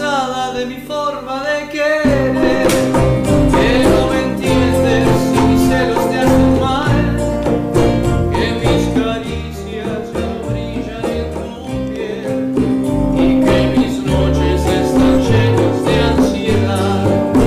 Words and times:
de 0.00 0.64
mi 0.64 0.76
forma 0.80 1.44
de 1.44 1.68
querer. 1.68 2.66
Que 3.52 3.84
no 3.84 4.08
me 4.08 4.22
entiendes 4.22 5.08
y 5.34 5.40
mis 5.46 5.68
celos 5.68 6.10
te 6.10 6.18
hacen 6.20 6.60
mal. 6.60 7.16
Que 8.32 8.46
mis 8.60 8.82
caricias 8.98 10.02
no 10.14 10.26
brillan 10.48 11.04
en 11.04 11.26
tu 11.34 11.44
piel. 11.92 12.24
Y 13.14 13.44
que 13.44 13.78
mis 13.78 14.02
noches 14.04 14.60
están 14.64 15.20
llenas 15.20 15.84
de 15.84 16.02
ansiedad. 16.02 17.04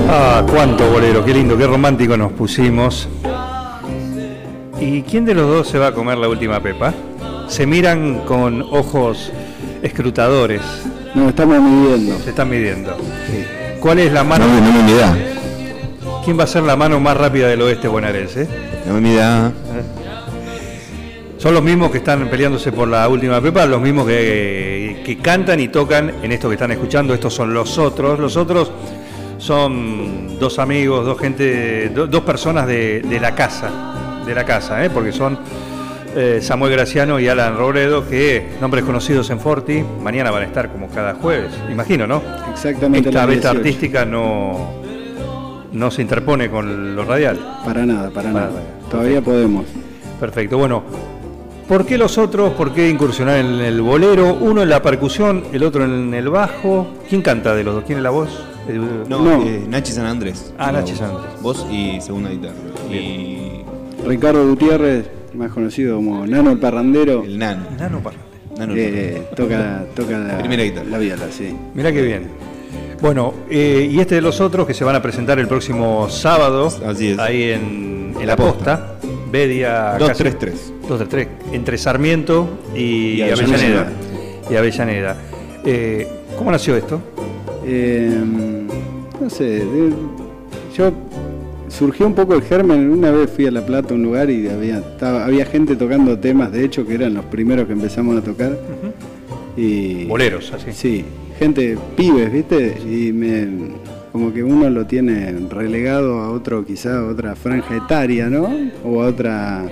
Ah, 0.08 0.46
cuánto 0.48 0.88
bolero, 0.92 1.24
qué 1.24 1.34
lindo, 1.34 1.56
qué 1.58 1.66
romántico 1.66 2.16
nos 2.16 2.32
pusimos. 2.32 3.08
¿Y 4.80 5.02
quién 5.02 5.24
de 5.24 5.34
los 5.34 5.48
dos 5.48 5.68
se 5.68 5.78
va 5.78 5.88
a 5.88 5.92
comer 5.92 6.18
la 6.18 6.28
última 6.28 6.60
pepa? 6.60 6.94
Se 7.48 7.66
miran 7.66 8.20
con 8.20 8.62
ojos 8.62 9.32
escrutadores, 9.82 10.62
Nos 11.14 11.28
estamos 11.28 11.60
midiendo. 11.60 12.18
se 12.18 12.30
están 12.30 12.48
midiendo. 12.48 12.96
¿Cuál 13.80 13.98
es 14.00 14.12
la 14.12 14.24
mano? 14.24 14.46
no 14.46 14.82
me 14.82 14.94
da. 14.94 15.16
¿Quién 16.24 16.38
va 16.38 16.44
a 16.44 16.46
ser 16.46 16.62
la 16.62 16.76
mano 16.76 16.98
más 17.00 17.16
rápida 17.16 17.48
del 17.48 17.60
oeste 17.62 17.86
bonaerense? 17.88 18.48
No 18.86 19.00
me 19.00 19.14
da. 19.14 19.52
Son 21.38 21.52
los 21.52 21.62
mismos 21.62 21.90
que 21.90 21.98
están 21.98 22.28
peleándose 22.28 22.72
por 22.72 22.88
la 22.88 23.06
última 23.08 23.40
pepa, 23.40 23.66
los 23.66 23.80
mismos 23.80 24.06
que, 24.06 25.02
que 25.04 25.18
cantan 25.18 25.60
y 25.60 25.68
tocan 25.68 26.10
en 26.22 26.32
esto 26.32 26.48
que 26.48 26.54
están 26.54 26.72
escuchando. 26.72 27.12
Estos 27.12 27.34
son 27.34 27.52
los 27.52 27.76
otros. 27.76 28.18
Los 28.18 28.36
otros 28.38 28.72
son 29.36 30.38
dos 30.38 30.58
amigos, 30.58 31.04
dos 31.04 31.18
gente, 31.20 31.90
do- 31.90 32.06
dos 32.06 32.22
personas 32.22 32.66
de, 32.66 33.02
de 33.02 33.20
la 33.20 33.34
casa, 33.34 34.22
de 34.24 34.34
la 34.34 34.44
casa, 34.44 34.82
¿eh? 34.84 34.88
porque 34.90 35.12
son 35.12 35.38
eh, 36.16 36.38
Samuel 36.42 36.72
Graciano 36.72 37.18
y 37.20 37.28
Alan 37.28 37.56
Robredo, 37.56 38.08
que 38.08 38.46
nombres 38.60 38.84
conocidos 38.84 39.28
en 39.30 39.40
Forti, 39.40 39.82
mañana 40.02 40.30
van 40.30 40.42
a 40.42 40.46
estar 40.46 40.70
como 40.70 40.88
cada 40.88 41.14
jueves, 41.14 41.52
imagino, 41.70 42.06
¿no? 42.06 42.22
Exactamente. 42.52 43.08
Esta 43.08 43.26
beta 43.26 43.50
18. 43.52 43.58
artística 43.58 44.04
no, 44.04 44.70
no 45.72 45.90
se 45.90 46.02
interpone 46.02 46.50
con 46.50 46.94
lo 46.96 47.04
radial. 47.04 47.38
Para 47.64 47.84
nada, 47.86 48.10
para 48.10 48.32
Para 48.32 48.46
nada. 48.46 48.46
nada. 48.50 48.62
Todavía 48.90 49.20
podemos. 49.20 49.64
Perfecto, 50.20 50.58
bueno. 50.58 50.82
¿Por 51.68 51.86
qué 51.86 51.96
los 51.96 52.18
otros? 52.18 52.52
¿Por 52.52 52.72
qué 52.74 52.90
incursionar 52.90 53.38
en 53.38 53.54
el 53.60 53.80
bolero? 53.80 54.34
Uno 54.38 54.62
en 54.62 54.68
la 54.68 54.82
percusión, 54.82 55.44
el 55.52 55.64
otro 55.64 55.84
en 55.86 56.12
el 56.12 56.28
bajo. 56.28 56.86
¿Quién 57.08 57.22
canta 57.22 57.54
de 57.54 57.64
los 57.64 57.74
dos? 57.76 57.84
¿Quién 57.84 57.98
es 57.98 58.04
la 58.04 58.10
voz? 58.10 58.28
El- 58.68 59.08
No, 59.08 59.20
No. 59.20 59.42
eh, 59.42 59.64
Nachi 59.66 59.92
San 59.92 60.04
Andrés. 60.04 60.52
Ah, 60.58 60.70
Nachi 60.70 60.92
voz. 60.92 60.98
San 61.00 61.10
Andrés. 61.10 61.32
Voz 61.42 61.66
y 61.70 62.00
segunda 62.02 62.28
guitarra. 62.28 62.54
Y 62.90 63.62
Ricardo 64.06 64.46
Gutiérrez, 64.46 65.06
más 65.34 65.50
conocido 65.52 65.96
como 65.96 66.26
Nano 66.26 66.50
el 66.50 66.58
Parrandero, 66.58 67.24
el 67.24 67.38
Nano. 67.38 67.66
Nano 67.78 68.00
Parlante. 68.00 68.28
Nano 68.58 68.74
eh, 68.76 69.22
toca, 69.34 69.84
toca 69.94 70.18
la, 70.18 70.38
Primera 70.38 70.62
guitarra. 70.62 70.88
la 70.88 70.98
viola, 70.98 71.24
sí. 71.30 71.54
Mirá 71.74 71.92
qué 71.92 72.02
bien. 72.02 72.28
Bueno, 73.02 73.34
eh, 73.50 73.88
y 73.90 73.98
este 74.00 74.14
de 74.16 74.20
los 74.22 74.40
otros 74.40 74.66
que 74.66 74.74
se 74.74 74.84
van 74.84 74.94
a 74.96 75.02
presentar 75.02 75.38
el 75.38 75.48
próximo 75.48 76.08
sábado, 76.08 76.68
Así 76.86 77.08
es. 77.10 77.18
ahí 77.18 77.50
en, 77.50 78.14
en 78.18 78.26
la 78.26 78.36
posta, 78.36 78.94
Bedia 79.30 79.96
233. 79.98 80.72
233, 80.88 81.28
entre 81.54 81.76
Sarmiento 81.78 82.60
y, 82.74 83.14
Y 83.16 83.22
Avellaneda. 83.22 83.54
Avellaneda. 83.56 83.92
Y 84.50 84.56
Avellaneda. 84.56 85.16
Eh, 85.64 86.08
¿Cómo 86.38 86.50
nació 86.52 86.76
esto? 86.76 87.00
Eh, 87.66 88.10
no 89.20 89.30
sé, 89.30 89.44
de- 89.44 89.92
yo 90.76 90.92
surgió 91.68 92.06
un 92.06 92.14
poco 92.14 92.34
el 92.34 92.42
germen. 92.42 92.90
Una 92.90 93.10
vez 93.10 93.30
fui 93.30 93.46
a 93.46 93.50
La 93.50 93.64
Plata, 93.64 93.94
un 93.94 94.02
lugar, 94.02 94.30
y 94.30 94.48
había, 94.48 94.78
estaba- 94.78 95.24
había 95.24 95.44
gente 95.46 95.76
tocando 95.76 96.18
temas, 96.18 96.52
de 96.52 96.64
hecho, 96.64 96.86
que 96.86 96.94
eran 96.94 97.14
los 97.14 97.24
primeros 97.26 97.66
que 97.66 97.72
empezamos 97.72 98.16
a 98.16 98.22
tocar. 98.22 98.56
y, 99.56 100.04
Boleros, 100.06 100.52
así. 100.52 100.72
Sí, 100.72 101.04
gente, 101.38 101.76
pibes, 101.96 102.32
¿viste? 102.32 102.76
Y 102.84 103.12
me, 103.12 103.46
como 104.12 104.32
que 104.32 104.42
uno 104.42 104.68
lo 104.70 104.86
tiene 104.86 105.32
relegado 105.50 106.20
a 106.20 106.30
otro, 106.30 106.64
quizá 106.64 106.98
a 106.98 107.04
otra 107.06 107.34
franja 107.36 107.76
etaria, 107.76 108.28
¿no? 108.28 108.48
O 108.84 109.02
a 109.02 109.06
otra. 109.06 109.64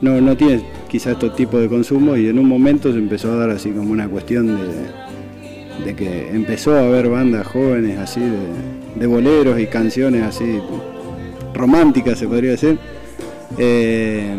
No, 0.00 0.20
no 0.20 0.36
tiene 0.36 0.62
quizá 0.88 1.10
estos 1.12 1.36
tipos 1.36 1.60
de 1.60 1.68
consumo 1.68 2.16
y 2.16 2.28
en 2.28 2.38
un 2.38 2.46
momento 2.46 2.90
se 2.92 2.98
empezó 2.98 3.32
a 3.32 3.36
dar 3.36 3.50
así 3.50 3.70
como 3.70 3.90
una 3.92 4.08
cuestión 4.08 4.46
de, 4.46 5.84
de 5.84 5.94
que 5.94 6.30
empezó 6.30 6.74
a 6.74 6.86
haber 6.86 7.08
bandas 7.10 7.46
jóvenes 7.46 7.98
así 7.98 8.20
de, 8.20 8.98
de 8.98 9.06
boleros 9.06 9.60
y 9.60 9.66
canciones 9.66 10.22
así 10.22 10.58
románticas, 11.54 12.18
se 12.18 12.26
podría 12.28 12.52
decir. 12.52 12.78
Eh, 13.58 14.34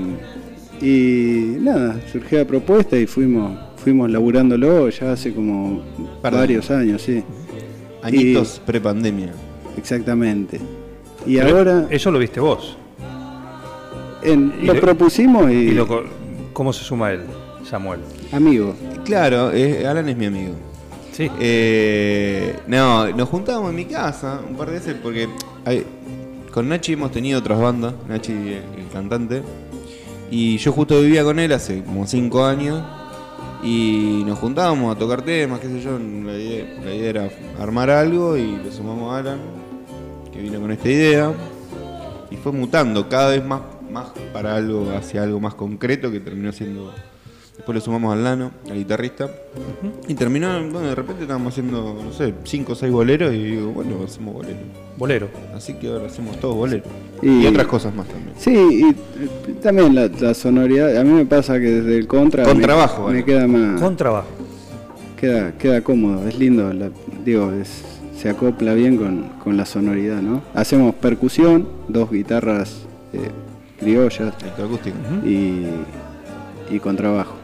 y 0.81 1.57
nada, 1.59 1.99
surgió 2.11 2.39
la 2.39 2.45
propuesta 2.45 2.97
y 2.97 3.05
fuimos, 3.05 3.57
fuimos 3.77 4.09
laburándolo 4.09 4.89
ya 4.89 5.11
hace 5.11 5.33
como 5.33 5.81
Par 6.21 6.33
de 6.33 6.39
varios 6.39 6.71
años, 6.71 7.01
sí. 7.01 7.23
Añitos 8.01 8.61
prepandemia. 8.65 9.31
Exactamente. 9.77 10.59
Y 11.25 11.37
Pero 11.37 11.57
ahora 11.57 11.87
Eso 11.89 12.09
lo 12.11 12.17
viste 12.19 12.39
vos. 12.39 12.77
en- 14.23 14.53
lo 14.65 14.73
lo- 14.73 14.81
propusimos 14.81 15.51
y, 15.51 15.55
¿Y 15.55 15.71
lo 15.71 15.87
co- 15.87 16.03
cómo 16.53 16.73
se 16.73 16.83
suma 16.83 17.11
él, 17.11 17.21
Samuel? 17.63 17.99
amigo. 18.31 18.73
Claro, 19.05 19.51
eh, 19.51 19.85
Alan 19.85 20.07
es 20.09 20.17
mi 20.17 20.25
amigo. 20.25 20.53
Sí. 21.11 21.29
Eh, 21.39 22.55
no, 22.67 23.07
nos 23.15 23.29
juntábamos 23.29 23.69
en 23.71 23.75
mi 23.75 23.85
casa 23.85 24.39
un 24.49 24.55
par 24.55 24.67
de 24.69 24.73
veces 24.73 24.95
porque 25.01 25.27
hay- 25.65 25.85
con 26.51 26.69
Nachi 26.69 26.93
hemos 26.93 27.11
tenido 27.11 27.39
otras 27.39 27.59
bandas, 27.59 27.93
Nachi 28.07 28.31
el, 28.31 28.63
el 28.77 28.87
cantante, 28.91 29.41
y 30.29 30.57
yo 30.57 30.71
justo 30.71 31.01
vivía 31.01 31.23
con 31.23 31.39
él 31.39 31.51
hace 31.51 31.83
como 31.83 32.05
5 32.05 32.45
años 32.45 32.81
y 33.63 34.23
nos 34.25 34.39
juntábamos 34.39 34.95
a 34.95 34.99
tocar 34.99 35.21
temas, 35.21 35.59
qué 35.59 35.67
sé 35.67 35.81
yo, 35.81 35.99
la 35.99 36.33
idea, 36.33 36.65
la 36.83 36.95
idea 36.95 37.09
era 37.09 37.29
armar 37.59 37.89
algo 37.89 38.37
y 38.37 38.57
le 38.57 38.71
sumamos 38.71 39.13
a 39.13 39.19
Alan, 39.19 39.39
que 40.33 40.41
vino 40.41 40.59
con 40.59 40.71
esta 40.71 40.89
idea, 40.89 41.31
y 42.29 42.37
fue 42.37 42.51
mutando 42.51 43.07
cada 43.07 43.31
vez 43.31 43.45
más, 43.45 43.61
más 43.91 44.11
para 44.33 44.55
algo, 44.55 44.91
hacia 44.97 45.23
algo 45.23 45.39
más 45.39 45.53
concreto 45.53 46.11
que 46.11 46.19
terminó 46.19 46.51
siendo... 46.51 46.93
Después 47.57 47.75
le 47.75 47.81
sumamos 47.81 48.13
al 48.13 48.23
Lano, 48.23 48.51
al 48.69 48.75
guitarrista. 48.77 49.29
Y 50.07 50.15
terminó, 50.15 50.47
bueno, 50.71 50.81
de 50.87 50.95
repente 50.95 51.23
estábamos 51.23 51.53
haciendo, 51.53 51.99
no 52.03 52.11
sé, 52.11 52.33
5 52.43 52.71
o 52.71 52.75
6 52.75 52.91
boleros 52.91 53.33
y 53.33 53.43
digo, 53.43 53.71
bueno, 53.71 53.97
hacemos 54.03 54.33
boleros. 54.33 54.61
Bolero. 54.97 55.27
Así 55.55 55.73
que 55.75 55.87
ahora 55.87 56.07
hacemos 56.07 56.39
todos 56.39 56.55
boleros. 56.55 56.87
Y- 57.21 57.43
Y, 57.43 57.47
otras 57.47 57.67
cosas 57.67 57.93
más 57.93 58.07
también. 58.07 58.33
Sí, 58.37 58.51
y 58.51 58.89
eh, 58.89 59.55
también 59.61 59.93
la, 59.93 60.07
la 60.07 60.33
sonoridad, 60.33 60.97
a 60.97 61.03
mí 61.03 61.11
me 61.11 61.25
pasa 61.25 61.53
que 61.59 61.69
desde 61.69 61.97
el 61.97 62.07
contra 62.07 62.43
me, 62.45 62.49
Contrabajo, 62.51 63.01
me 63.03 63.03
bueno. 63.21 63.25
queda 63.25 63.47
más 63.47 63.79
Con 63.81 63.95
trabajo. 63.95 64.27
queda, 65.19 65.51
queda 65.57 65.81
cómodo, 65.81 66.27
es 66.27 66.37
lindo, 66.39 66.71
la- 66.73 66.89
digo, 67.23 67.51
es- 67.51 67.83
se 68.17 68.29
acopla 68.29 68.73
bien 68.75 68.97
con, 68.97 69.29
con 69.43 69.57
la 69.57 69.65
sonoridad, 69.65 70.21
¿no? 70.21 70.41
Hacemos 70.55 70.93
percusión, 70.95 71.67
dos 71.87 72.09
guitarras 72.11 72.85
eh, 73.13 73.29
criollas 73.79 74.33
Electroacústico. 74.41 74.95
y, 75.25 75.65
y 76.71 76.79
contrabajo. 76.79 77.35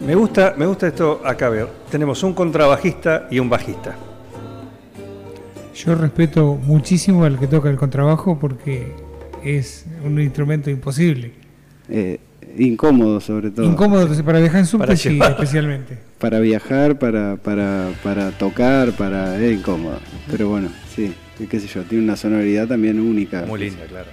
Me 0.00 0.14
gusta, 0.14 0.54
me 0.56 0.66
gusta 0.66 0.88
esto 0.88 1.20
acá 1.24 1.48
ver. 1.48 1.68
Tenemos 1.90 2.22
un 2.22 2.34
contrabajista 2.34 3.28
y 3.30 3.38
un 3.38 3.48
bajista. 3.48 3.94
Yo 5.74 5.94
respeto 5.94 6.54
muchísimo 6.56 7.24
al 7.24 7.38
que 7.38 7.46
toca 7.46 7.70
el 7.70 7.76
contrabajo 7.76 8.38
porque 8.38 8.92
es 9.44 9.86
un 10.04 10.20
instrumento 10.20 10.70
imposible. 10.70 11.32
eh, 11.88 12.18
incómodo 12.58 13.20
sobre 13.20 13.50
todo. 13.50 13.64
Incómodo 13.64 14.08
para 14.24 14.40
viajar 14.40 14.60
en 14.60 14.66
subte, 14.66 14.96
sí, 14.96 15.18
especialmente. 15.20 15.98
Para 16.18 16.40
viajar, 16.40 16.98
para, 16.98 17.36
para, 17.36 17.90
para 18.02 18.30
tocar, 18.32 18.92
para... 18.92 19.40
Es 19.40 19.58
incómodo. 19.58 19.98
Pero 20.30 20.48
bueno, 20.48 20.68
sí, 20.94 21.14
qué 21.48 21.60
sé 21.60 21.66
yo, 21.66 21.82
tiene 21.84 22.04
una 22.04 22.16
sonoridad 22.16 22.68
también 22.68 23.00
única. 23.00 23.46
Muy 23.46 23.60
linda, 23.60 23.84
claro. 23.88 24.08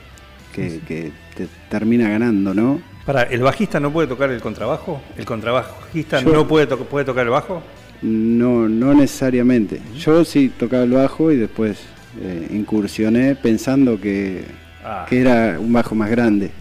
Que, 0.54 0.80
que 0.88 1.12
te 1.36 1.48
termina 1.70 2.10
ganando, 2.10 2.54
¿no? 2.54 2.80
Para, 3.06 3.24
¿el 3.24 3.42
bajista 3.42 3.80
no 3.80 3.92
puede 3.92 4.08
tocar 4.08 4.30
el 4.30 4.42
contrabajo? 4.42 5.02
¿El 5.18 5.26
contrabajista 5.26 6.22
Yo- 6.22 6.32
no 6.34 6.48
puede, 6.48 6.68
to- 6.68 6.78
puede 6.80 7.06
tocar 7.06 7.26
el 7.26 7.32
bajo? 7.32 7.62
No, 8.02 8.70
no 8.70 8.94
necesariamente. 8.94 9.82
Yo 9.98 10.24
sí 10.24 10.50
tocaba 10.58 10.84
el 10.84 10.92
bajo 10.92 11.32
y 11.32 11.38
después 11.38 11.80
eh, 12.22 12.48
incursioné 12.52 13.36
pensando 13.36 14.00
que, 14.00 14.44
Ah. 14.84 15.06
que 15.10 15.20
era 15.22 15.58
un 15.60 15.72
bajo 15.74 15.96
más 15.96 16.10
grande. 16.10 16.52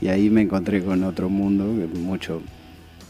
Y 0.00 0.08
ahí 0.08 0.30
me 0.30 0.42
encontré 0.42 0.82
con 0.82 1.04
otro 1.04 1.28
mundo, 1.28 1.64
que 1.78 1.98
mucho 1.98 2.42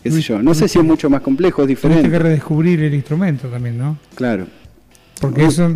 qué 0.03 0.11
sé 0.11 0.21
yo. 0.21 0.43
No 0.43 0.53
sé 0.53 0.67
si 0.69 0.79
es 0.79 0.85
mucho 0.85 1.09
más 1.09 1.21
complejo, 1.23 1.63
es 1.63 1.69
diferente. 1.69 2.11
que 2.11 2.19
redescubrir 2.19 2.83
el 2.83 2.93
instrumento 2.95 3.49
también, 3.49 3.79
¿no? 3.79 3.99
Claro. 4.17 4.47
Porque 5.21 5.45
eso 5.45 5.69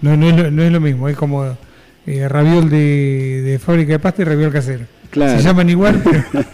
no, 0.00 0.16
no, 0.16 0.28
es, 0.30 0.36
lo, 0.36 0.50
no 0.50 0.62
es 0.62 0.72
lo 0.72 0.80
mismo, 0.80 1.08
es 1.08 1.16
como 1.16 1.44
eh, 2.06 2.28
raviol 2.28 2.70
de, 2.70 3.42
de 3.42 3.58
fábrica 3.58 3.92
de 3.92 3.98
pasta 3.98 4.22
y 4.22 4.24
raviol 4.24 4.50
casero. 4.52 4.86
Claro. 5.14 5.38
Se 5.38 5.44
llaman 5.46 5.70
igual, 5.70 6.02
pero 6.02 6.24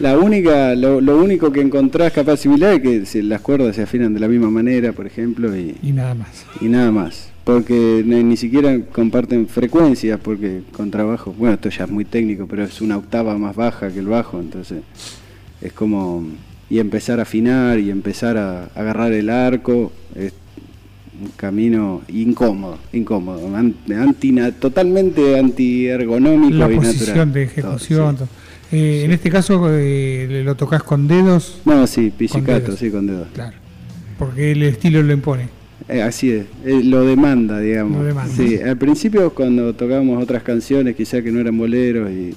La 0.00 0.18
única, 0.18 0.74
lo, 0.74 1.00
lo 1.00 1.16
único 1.16 1.52
que 1.52 1.60
encontrás 1.60 2.12
capaz 2.12 2.38
similar 2.38 2.74
es 2.74 2.80
que 2.80 3.06
si 3.06 3.22
las 3.22 3.40
cuerdas 3.40 3.76
se 3.76 3.82
afinan 3.82 4.12
de 4.12 4.18
la 4.18 4.26
misma 4.26 4.50
manera, 4.50 4.90
por 4.92 5.06
ejemplo, 5.06 5.56
y, 5.56 5.76
y 5.80 5.92
nada 5.92 6.14
más. 6.14 6.44
y 6.60 6.64
nada 6.64 6.90
más. 6.90 7.30
Porque 7.44 8.02
ni, 8.04 8.24
ni 8.24 8.36
siquiera 8.36 8.76
comparten 8.90 9.46
frecuencias, 9.46 10.18
porque 10.20 10.62
con 10.72 10.90
trabajo, 10.90 11.32
bueno, 11.38 11.54
esto 11.54 11.68
ya 11.68 11.84
es 11.84 11.90
muy 11.90 12.04
técnico, 12.04 12.48
pero 12.48 12.64
es 12.64 12.80
una 12.80 12.96
octava 12.96 13.38
más 13.38 13.54
baja 13.54 13.92
que 13.92 14.00
el 14.00 14.08
bajo, 14.08 14.40
entonces 14.40 14.82
es 15.60 15.72
como, 15.72 16.26
y 16.68 16.80
empezar 16.80 17.20
a 17.20 17.22
afinar 17.22 17.78
y 17.78 17.90
empezar 17.90 18.36
a 18.36 18.64
agarrar 18.74 19.12
el 19.12 19.30
arco, 19.30 19.92
es 20.16 20.32
un 21.22 21.30
camino 21.36 22.02
incómodo, 22.08 22.78
incómodo, 22.92 23.54
an- 23.56 23.74
antina- 23.96 24.50
totalmente 24.52 25.38
antiergonómico 25.38 26.56
La 26.56 26.70
y 26.72 26.76
posición 26.76 27.28
natural. 27.28 27.32
de 27.32 27.46
Todo, 27.46 27.52
ejecución. 27.76 28.12
sí. 28.12 28.18
todo. 28.18 28.28
Eh, 28.72 29.02
En 29.04 29.12
este 29.12 29.30
caso 29.30 29.68
eh, 29.70 30.42
lo 30.44 30.54
tocas 30.56 30.82
con 30.82 31.06
dedos, 31.06 31.60
No, 31.64 31.86
sí, 31.86 32.10
pizzicato, 32.16 32.76
sí, 32.76 32.90
con 32.90 33.06
dedos. 33.06 33.28
claro, 33.32 33.56
porque 34.18 34.52
el 34.52 34.62
estilo 34.64 35.02
lo 35.02 35.12
impone. 35.12 35.48
Eh, 35.88 36.02
así 36.02 36.30
es, 36.30 36.46
eh, 36.64 36.80
lo 36.82 37.02
demanda, 37.04 37.60
digamos. 37.60 37.98
Lo 38.00 38.04
demanda. 38.04 38.34
Sí, 38.34 38.56
al 38.58 38.76
principio 38.78 39.30
cuando 39.34 39.74
tocábamos 39.74 40.22
otras 40.22 40.42
canciones, 40.42 40.96
quizás 40.96 41.22
que 41.22 41.30
no 41.30 41.40
eran 41.40 41.56
boleros 41.58 42.10
y, 42.10 42.34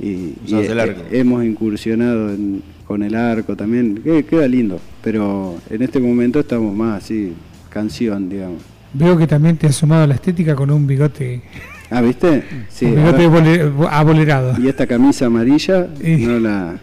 y- 0.00 0.34
y, 0.46 0.54
eh, 0.54 0.96
hemos 1.12 1.44
incursionado 1.44 2.30
en- 2.30 2.62
con 2.86 3.02
el 3.02 3.14
arco 3.14 3.54
también, 3.56 4.00
que 4.02 4.24
queda 4.24 4.46
lindo, 4.48 4.80
pero 5.02 5.56
en 5.70 5.82
este 5.82 6.00
momento 6.00 6.40
estamos 6.40 6.74
más 6.74 7.02
así, 7.04 7.32
canción, 7.74 8.28
digamos. 8.30 8.62
Veo 8.94 9.18
que 9.18 9.26
también 9.26 9.56
te 9.58 9.66
has 9.66 9.74
sumado 9.76 10.04
a 10.04 10.06
la 10.06 10.14
estética 10.14 10.54
con 10.54 10.70
un 10.70 10.86
bigote, 10.86 11.42
Ah, 11.90 12.00
¿viste? 12.00 12.42
Sí, 12.70 12.86
un 12.86 13.16
bigote 13.18 13.70
abolerado. 13.90 14.54
y 14.58 14.68
esta 14.68 14.86
camisa 14.86 15.26
amarilla 15.26 15.88
no 16.00 16.38
la... 16.40 16.78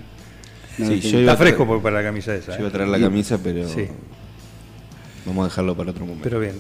no 0.78 0.86
Sí, 0.88 0.96
la 1.02 1.10
yo 1.10 1.20
Está 1.22 1.38
fresco 1.38 1.64
traer- 1.64 1.68
por- 1.68 1.82
para 1.82 1.96
la 1.98 2.04
camisa 2.04 2.36
esa. 2.36 2.52
Yo 2.52 2.58
¿eh? 2.58 2.60
iba 2.60 2.68
a 2.70 2.72
traer 2.72 2.90
la 2.90 2.98
Y- 3.00 3.02
camisa, 3.02 3.40
pero 3.44 3.68
Sí. 3.68 3.88
vamos 5.26 5.46
a 5.46 5.50
dejarlo 5.50 5.76
para 5.76 5.90
otro 5.92 6.06
momento. 6.06 6.24
Pero 6.24 6.40
bien. 6.40 6.56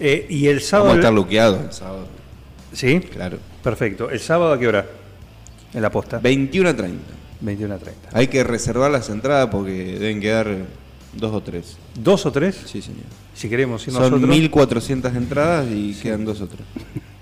Eh, 0.00 0.26
y 0.28 0.46
el 0.48 0.60
sábado. 0.60 0.88
Vamos 0.88 0.96
a 0.96 1.00
estar 1.08 1.14
luqueados 1.14 1.62
el 1.64 1.72
sábado. 1.72 2.08
¿Sí? 2.72 2.98
Claro. 3.12 3.38
Perfecto. 3.62 4.10
¿El 4.10 4.18
sábado 4.20 4.52
a 4.54 4.58
qué 4.58 4.66
hora? 4.66 4.86
En 5.72 5.82
la 5.82 5.90
posta. 5.90 6.18
21 6.18 6.68
a 6.70 6.74
30. 6.74 6.98
21 7.40 7.74
a 7.74 7.78
30. 7.78 8.08
Hay 8.12 8.26
que 8.28 8.42
reservar 8.42 8.90
las 8.90 9.08
entradas 9.10 9.48
porque 9.50 9.98
deben 9.98 10.20
quedar 10.20 10.56
dos 11.16 11.32
o 11.32 11.40
tres. 11.42 11.76
¿Dos 11.98 12.26
o 12.26 12.32
tres? 12.32 12.60
Sí, 12.66 12.82
señor. 12.82 13.02
Si 13.34 13.48
queremos 13.48 13.86
ir 13.86 13.92
Son 13.92 14.02
nosotros. 14.02 14.28
1400 14.30 15.14
entradas 15.16 15.66
y 15.72 15.92
quedan 15.94 16.24
dos 16.24 16.40
o 16.40 16.46
tres. 16.46 16.62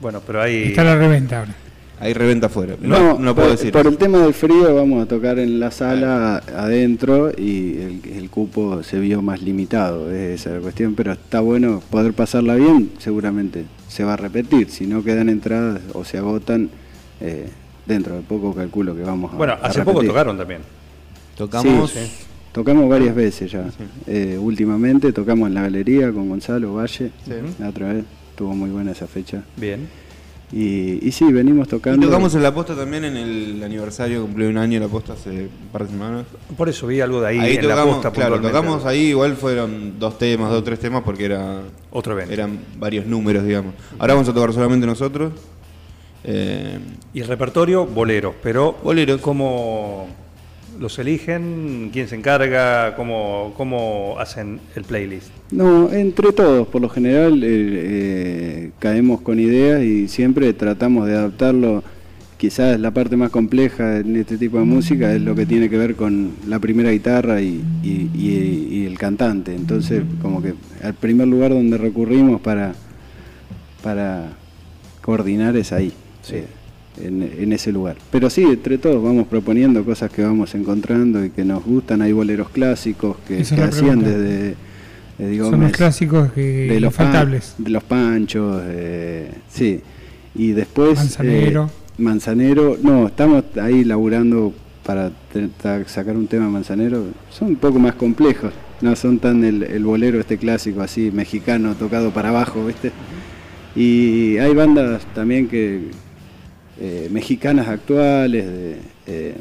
Bueno, 0.00 0.20
pero 0.26 0.42
hay. 0.42 0.64
Está 0.64 0.84
la 0.84 0.96
reventa 0.96 1.38
ahora. 1.40 1.54
Hay 2.00 2.14
reventa 2.14 2.46
afuera. 2.48 2.74
No, 2.80 2.98
No, 2.98 3.18
no, 3.20 3.34
puedo 3.34 3.48
por, 3.48 3.56
decir. 3.56 3.72
por 3.72 3.86
el 3.86 3.96
tema 3.96 4.18
del 4.18 4.34
frío 4.34 4.74
vamos 4.74 5.00
a 5.04 5.06
tocar 5.06 5.38
en 5.38 5.60
la 5.60 5.70
sala 5.70 6.38
adentro 6.56 7.30
y 7.30 7.76
el, 7.80 8.00
el 8.16 8.28
cupo 8.28 8.82
se 8.82 8.98
vio 8.98 9.22
más 9.22 9.40
limitado, 9.40 10.10
es 10.10 10.40
esa 10.40 10.50
la 10.50 10.58
cuestión, 10.60 10.96
pero 10.96 11.12
está 11.12 11.38
bueno 11.38 11.80
poder 11.90 12.12
pasarla 12.12 12.56
bien, 12.56 12.90
seguramente 12.98 13.66
se 13.86 14.02
va 14.02 14.14
a 14.14 14.16
repetir, 14.16 14.68
si 14.68 14.88
no 14.88 15.04
quedan 15.04 15.28
entradas 15.28 15.80
o 15.92 16.04
se 16.04 16.18
agotan, 16.18 16.70
eh, 17.20 17.48
dentro 17.86 18.16
de 18.16 18.22
poco 18.22 18.52
calculo 18.52 18.96
que 18.96 19.02
vamos 19.02 19.32
a 19.32 19.36
Bueno, 19.36 19.52
a 19.52 19.56
hace 19.66 19.84
poco 19.84 20.02
tocaron 20.02 20.36
también. 20.36 20.62
Tocamos. 21.36 21.90
Sí, 21.92 22.00
Tocamos 22.52 22.88
varias 22.88 23.14
veces 23.14 23.50
ya. 23.50 23.64
Eh, 24.06 24.37
últimamente 24.38 25.12
tocamos 25.12 25.49
en 25.49 25.54
la 25.54 25.62
galería 25.62 26.12
con 26.12 26.28
Gonzalo 26.28 26.75
Valle, 26.75 27.10
Sí. 27.25 27.32
la 27.58 27.69
otra 27.70 27.93
vez, 27.94 28.04
estuvo 28.31 28.54
muy 28.54 28.70
buena 28.70 28.93
esa 28.93 29.06
fecha. 29.06 29.43
Bien. 29.56 29.88
Y, 30.54 30.99
y 31.08 31.12
sí, 31.12 31.32
venimos 31.32 31.66
Y 31.66 31.70
tocando. 31.70 32.06
tocamos 32.06 32.34
en 32.34 32.43
la 32.43 32.52
posta 32.52 32.76
también 32.76 33.04
en 33.06 33.16
el 33.16 33.62
aniversario, 33.62 34.20
cumplió 34.20 34.50
un 34.50 34.58
año 34.58 34.78
la 34.81 34.88
posta 34.88 35.14
hace 35.14 35.31
un 35.31 35.69
par 35.72 35.84
de 35.84 35.88
semanas. 35.93 36.26
Por 36.54 36.69
eso 36.69 36.87
vi 36.87 37.00
algo 37.00 37.22
de 37.22 37.28
ahí, 37.28 37.38
Ahí 37.38 37.56
en 37.56 37.66
la 37.69 37.75
tocamos, 37.75 37.94
posta 37.94 38.10
claro, 38.12 38.38
tocamos 38.38 38.84
ahí, 38.84 39.00
igual 39.08 39.34
fueron 39.37 39.98
dos 39.98 40.19
temas, 40.19 40.50
dos 40.50 40.58
o 40.60 40.62
tres 40.62 40.78
temas 40.78 41.02
porque 41.05 41.25
era 41.25 41.62
Otro 41.90 42.12
evento. 42.12 42.34
eran 42.34 42.58
varios 42.78 43.06
números, 43.06 43.44
digamos. 43.46 43.72
Ahora 43.98 44.12
vamos 44.12 44.28
a 44.28 44.34
tocar 44.34 44.52
solamente 44.52 44.87
nosotros. 44.87 45.32
Eh, 46.25 46.78
Y 47.14 47.20
el 47.20 47.28
repertorio, 47.28 47.87
boleros. 47.87 48.34
Pero, 48.43 48.76
Boleros. 48.84 49.22
¿cómo 49.22 50.06
los 50.80 50.98
eligen? 50.98 51.90
¿Quién 51.92 52.08
se 52.08 52.16
encarga? 52.16 52.94
¿Cómo, 52.96 53.52
cómo 53.56 54.16
hacen 54.19 54.60
el 54.74 54.84
playlist? 54.84 55.28
No, 55.50 55.92
entre 55.92 56.32
todos, 56.32 56.66
por 56.69 56.80
lo 56.82 56.88
general 56.88 57.42
eh, 57.44 57.46
eh, 57.46 58.70
caemos 58.78 59.20
con 59.20 59.38
ideas 59.38 59.82
y 59.82 60.08
siempre 60.08 60.52
tratamos 60.52 61.06
de 61.06 61.14
adaptarlo. 61.14 61.82
Quizás 62.38 62.80
la 62.80 62.90
parte 62.90 63.16
más 63.16 63.30
compleja 63.30 63.98
en 63.98 64.16
este 64.16 64.36
tipo 64.36 64.58
de 64.58 64.64
música 64.64 65.14
es 65.14 65.20
lo 65.22 65.36
que 65.36 65.46
tiene 65.46 65.70
que 65.70 65.76
ver 65.76 65.94
con 65.94 66.32
la 66.48 66.58
primera 66.58 66.90
guitarra 66.90 67.40
y, 67.40 67.62
y- 67.84 68.10
y- 68.14 68.69
y 68.80 68.84
el 68.86 68.98
cantante. 68.98 69.54
Entonces, 69.54 70.02
como 70.20 70.42
que 70.42 70.54
el 70.82 70.94
primer 70.94 71.28
lugar 71.28 71.50
donde 71.52 71.78
recurrimos 71.78 72.40
para, 72.40 72.74
para 73.82 74.30
coordinar 75.02 75.56
es 75.56 75.72
ahí, 75.72 75.92
eh, 76.32 76.46
en, 77.00 77.22
en 77.38 77.52
ese 77.52 77.72
lugar. 77.72 77.96
Pero 78.10 78.28
sí, 78.30 78.42
entre 78.42 78.78
todos 78.78 79.02
vamos 79.02 79.26
proponiendo 79.26 79.84
cosas 79.84 80.10
que 80.10 80.22
vamos 80.22 80.54
encontrando 80.54 81.24
y 81.24 81.30
que 81.30 81.44
nos 81.44 81.64
gustan. 81.64 82.02
Hay 82.02 82.12
boleros 82.12 82.48
clásicos 82.50 83.16
que, 83.26 83.36
que 83.36 83.42
hacían 83.42 83.70
pregunta. 83.70 84.08
desde... 84.10 84.54
eh, 85.18 85.26
digo, 85.28 85.50
Son 85.50 85.60
los 85.60 85.72
clásicos 85.72 86.32
que, 86.32 86.40
de 86.68 86.80
los 86.80 86.94
pan- 86.94 87.40
de 87.58 87.70
los 87.70 87.82
panchos, 87.84 88.62
eh, 88.66 89.30
sí. 89.48 89.80
Y 90.34 90.52
después 90.52 90.96
Manzanero. 90.98 91.64
eh, 91.66 92.02
Manzanero, 92.02 92.78
no, 92.82 93.06
estamos 93.06 93.44
ahí 93.60 93.84
laburando 93.84 94.52
para 94.84 95.12
sacar 95.86 96.16
un 96.16 96.26
tema 96.26 96.48
Manzanero. 96.48 97.04
Son 97.30 97.48
un 97.48 97.56
poco 97.56 97.78
más 97.78 97.94
complejos, 97.94 98.52
no 98.80 98.96
son 98.96 99.18
tan 99.18 99.44
el, 99.44 99.62
el 99.62 99.84
bolero 99.84 100.18
este 100.18 100.38
clásico 100.38 100.80
así 100.80 101.10
mexicano 101.12 101.74
tocado 101.74 102.10
para 102.10 102.30
abajo, 102.30 102.64
¿viste? 102.66 102.90
Y 103.76 104.38
hay 104.38 104.54
bandas 104.54 105.02
también 105.14 105.48
que 105.48 105.82
eh, 106.80 107.08
mexicanas 107.10 107.69
actuales 107.69 108.46
de, 108.46 108.76
eh, 109.06 109.34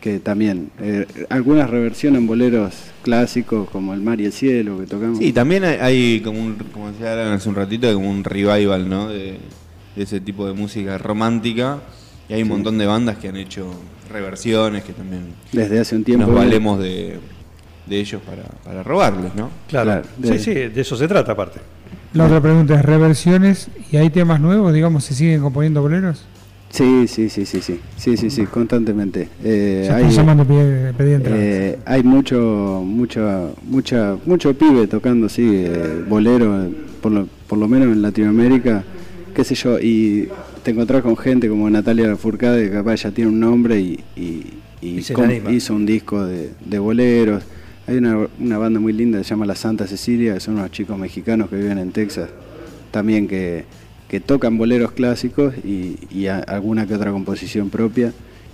que 0.00 0.18
también 0.18 0.70
eh, 0.80 1.06
algunas 1.28 1.70
reversionan 1.70 2.26
boleros 2.26 2.74
clásicos 3.02 3.68
como 3.70 3.94
el 3.94 4.00
Mar 4.00 4.20
y 4.20 4.26
el 4.26 4.32
Cielo 4.32 4.78
que 4.78 4.86
tocamos. 4.86 5.18
sí, 5.18 5.32
también 5.32 5.64
hay, 5.64 5.76
hay 5.80 6.20
como 6.20 6.40
un, 6.40 6.54
como 6.72 6.90
decía 6.90 7.12
Alan 7.12 7.32
hace 7.32 7.48
un 7.48 7.54
ratito, 7.54 7.92
como 7.94 8.10
un 8.10 8.24
revival, 8.24 8.88
¿no? 8.88 9.08
De, 9.08 9.38
de 9.96 10.02
ese 10.02 10.20
tipo 10.20 10.46
de 10.46 10.54
música 10.54 10.98
romántica. 10.98 11.78
Y 12.28 12.34
hay 12.34 12.42
un 12.42 12.48
montón 12.48 12.78
de 12.78 12.86
bandas 12.86 13.18
que 13.18 13.28
han 13.28 13.36
hecho 13.36 13.66
reversiones 14.10 14.84
que 14.84 14.92
también 14.92 15.22
Desde 15.52 15.78
hace 15.80 15.96
un 15.96 16.04
tiempo. 16.04 16.26
nos 16.26 16.34
valemos 16.34 16.78
de, 16.80 17.18
de 17.86 18.00
ellos 18.00 18.22
para, 18.22 18.44
para 18.64 18.82
robarles, 18.82 19.34
¿no? 19.34 19.50
Claro. 19.68 20.02
Claro, 20.02 20.04
sí, 20.22 20.28
de- 20.30 20.38
sí, 20.38 20.54
de 20.54 20.80
eso 20.80 20.96
se 20.96 21.06
trata 21.08 21.32
aparte. 21.32 21.60
La 22.14 22.26
otra 22.26 22.40
pregunta 22.40 22.74
es 22.74 22.82
reversiones 22.84 23.68
y 23.90 23.96
hay 23.96 24.10
temas 24.10 24.40
nuevos, 24.40 24.72
digamos, 24.72 25.04
se 25.04 25.14
siguen 25.14 25.40
componiendo 25.40 25.80
boleros. 25.82 26.24
Sí, 26.72 27.06
sí, 27.06 27.28
sí, 27.28 27.44
sí, 27.44 27.60
sí, 27.60 27.78
sí, 27.98 28.16
sí, 28.16 28.30
sí, 28.30 28.46
constantemente. 28.46 29.28
Eh, 29.44 29.84
Ya 29.86 29.96
hay, 29.96 30.04
llamando 30.10 30.44
eh, 31.36 31.78
hay 31.84 32.02
mucho, 32.02 32.82
mucho, 32.84 33.54
mucha, 33.64 34.16
mucho 34.24 34.54
pibe 34.54 34.86
tocando, 34.86 35.28
sí, 35.28 35.46
eh, 35.52 36.02
bolero, 36.08 36.70
por 37.02 37.12
lo, 37.12 37.28
por 37.46 37.58
lo 37.58 37.68
menos 37.68 37.88
en 37.88 38.00
Latinoamérica, 38.00 38.84
qué 39.34 39.44
sé 39.44 39.54
yo, 39.54 39.78
y 39.78 40.30
te 40.62 40.70
encontrás 40.70 41.02
con 41.02 41.14
gente 41.14 41.46
como 41.46 41.68
Natalia 41.68 42.16
Furcade, 42.16 42.64
que 42.64 42.70
capaz 42.70 43.02
ya 43.02 43.10
tiene 43.10 43.30
un 43.30 43.38
nombre 43.40 43.78
y, 43.78 44.00
y- 44.16 44.46
y 44.80 45.02
se 45.02 45.12
hizo 45.52 45.74
un 45.74 45.84
disco 45.84 46.24
de, 46.24 46.52
de 46.64 46.78
boleros. 46.78 47.44
Hay 47.86 47.98
una, 47.98 48.26
una 48.40 48.56
banda 48.58 48.80
muy 48.80 48.94
linda 48.94 49.18
que 49.18 49.24
se 49.24 49.30
llama 49.30 49.44
La 49.44 49.56
Santa 49.56 49.86
Cecilia, 49.86 50.34
que 50.34 50.40
son 50.40 50.54
unos 50.54 50.70
chicos 50.70 50.98
mexicanos 50.98 51.50
que 51.50 51.56
viven 51.56 51.76
en 51.78 51.92
Texas, 51.92 52.30
también 52.90 53.28
que, 53.28 53.64
que 54.12 54.20
tocan 54.20 54.58
boleros 54.58 54.92
clásicos 54.92 55.54
y, 55.64 55.96
y 56.10 56.26
a- 56.26 56.38
alguna 56.40 56.86
que 56.86 56.94
otra 56.94 57.10
composición 57.10 57.70
propia 57.70 58.12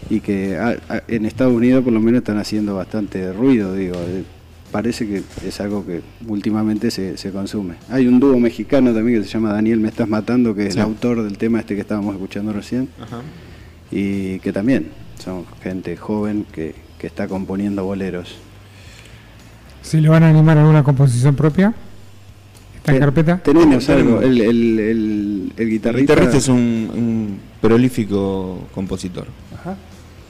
y 0.09 0.21
que 0.21 0.57
a- 0.57 0.77
a- 0.89 1.03
en 1.09 1.27
Estados 1.27 1.53
Unidos 1.53 1.83
por 1.83 1.93
lo 1.93 1.99
menos 2.01 2.19
están 2.19 2.39
haciendo 2.39 2.77
bastante 2.77 3.33
ruido, 3.33 3.75
digo. 3.75 3.97
eh, 3.99 4.23
Parece 4.71 5.07
que 5.09 5.23
es 5.47 5.61
algo 5.63 5.85
que 5.87 6.03
últimamente 6.29 6.91
se, 6.91 7.17
se 7.17 7.31
consume. 7.33 7.75
Hay 7.91 8.07
un 8.07 8.21
dúo 8.21 8.39
mexicano 8.39 8.93
también 8.93 9.19
que 9.23 9.27
se 9.27 9.33
llama 9.33 9.51
Daniel 9.53 9.81
Me 9.81 9.89
Estás 9.89 10.07
Matando, 10.09 10.55
que 10.55 10.67
es 10.67 10.75
Sí. 10.75 10.79
el 10.79 10.85
autor 10.85 11.23
del 11.23 11.39
tema 11.39 11.59
este 11.59 11.75
que 11.75 11.81
estábamos 11.81 12.15
escuchando 12.15 12.53
recién, 12.53 12.89
Ajá. 13.01 13.23
y 13.91 14.39
que 14.41 14.53
también 14.53 14.89
son 15.19 15.45
gente 15.63 15.97
joven 15.97 16.45
que, 16.53 16.75
que 16.99 17.07
está 17.07 17.27
componiendo 17.29 17.83
boleros. 17.85 18.37
¿Se 19.83 20.01
le 20.03 20.09
van 20.11 20.23
a 20.23 20.29
animar 20.29 20.59
a 20.59 20.61
alguna 20.61 20.83
composición 20.85 21.35
propia? 21.35 21.75
¿Está 22.89 22.93
en 22.93 22.97
Te- 22.97 23.01
carpeta? 23.01 23.43
Tenemos 23.43 23.89
algo, 23.91 24.21
el, 24.21 24.41
el, 24.41 24.49
el, 24.49 24.79
el 24.81 25.53
El 25.57 25.69
guitarrista. 25.71 26.15
guitarrista 26.15 26.37
es 26.39 26.49
un, 26.49 26.57
un 26.57 27.39
prolífico 27.61 28.67
compositor. 28.75 29.27
Ajá. 29.55 29.77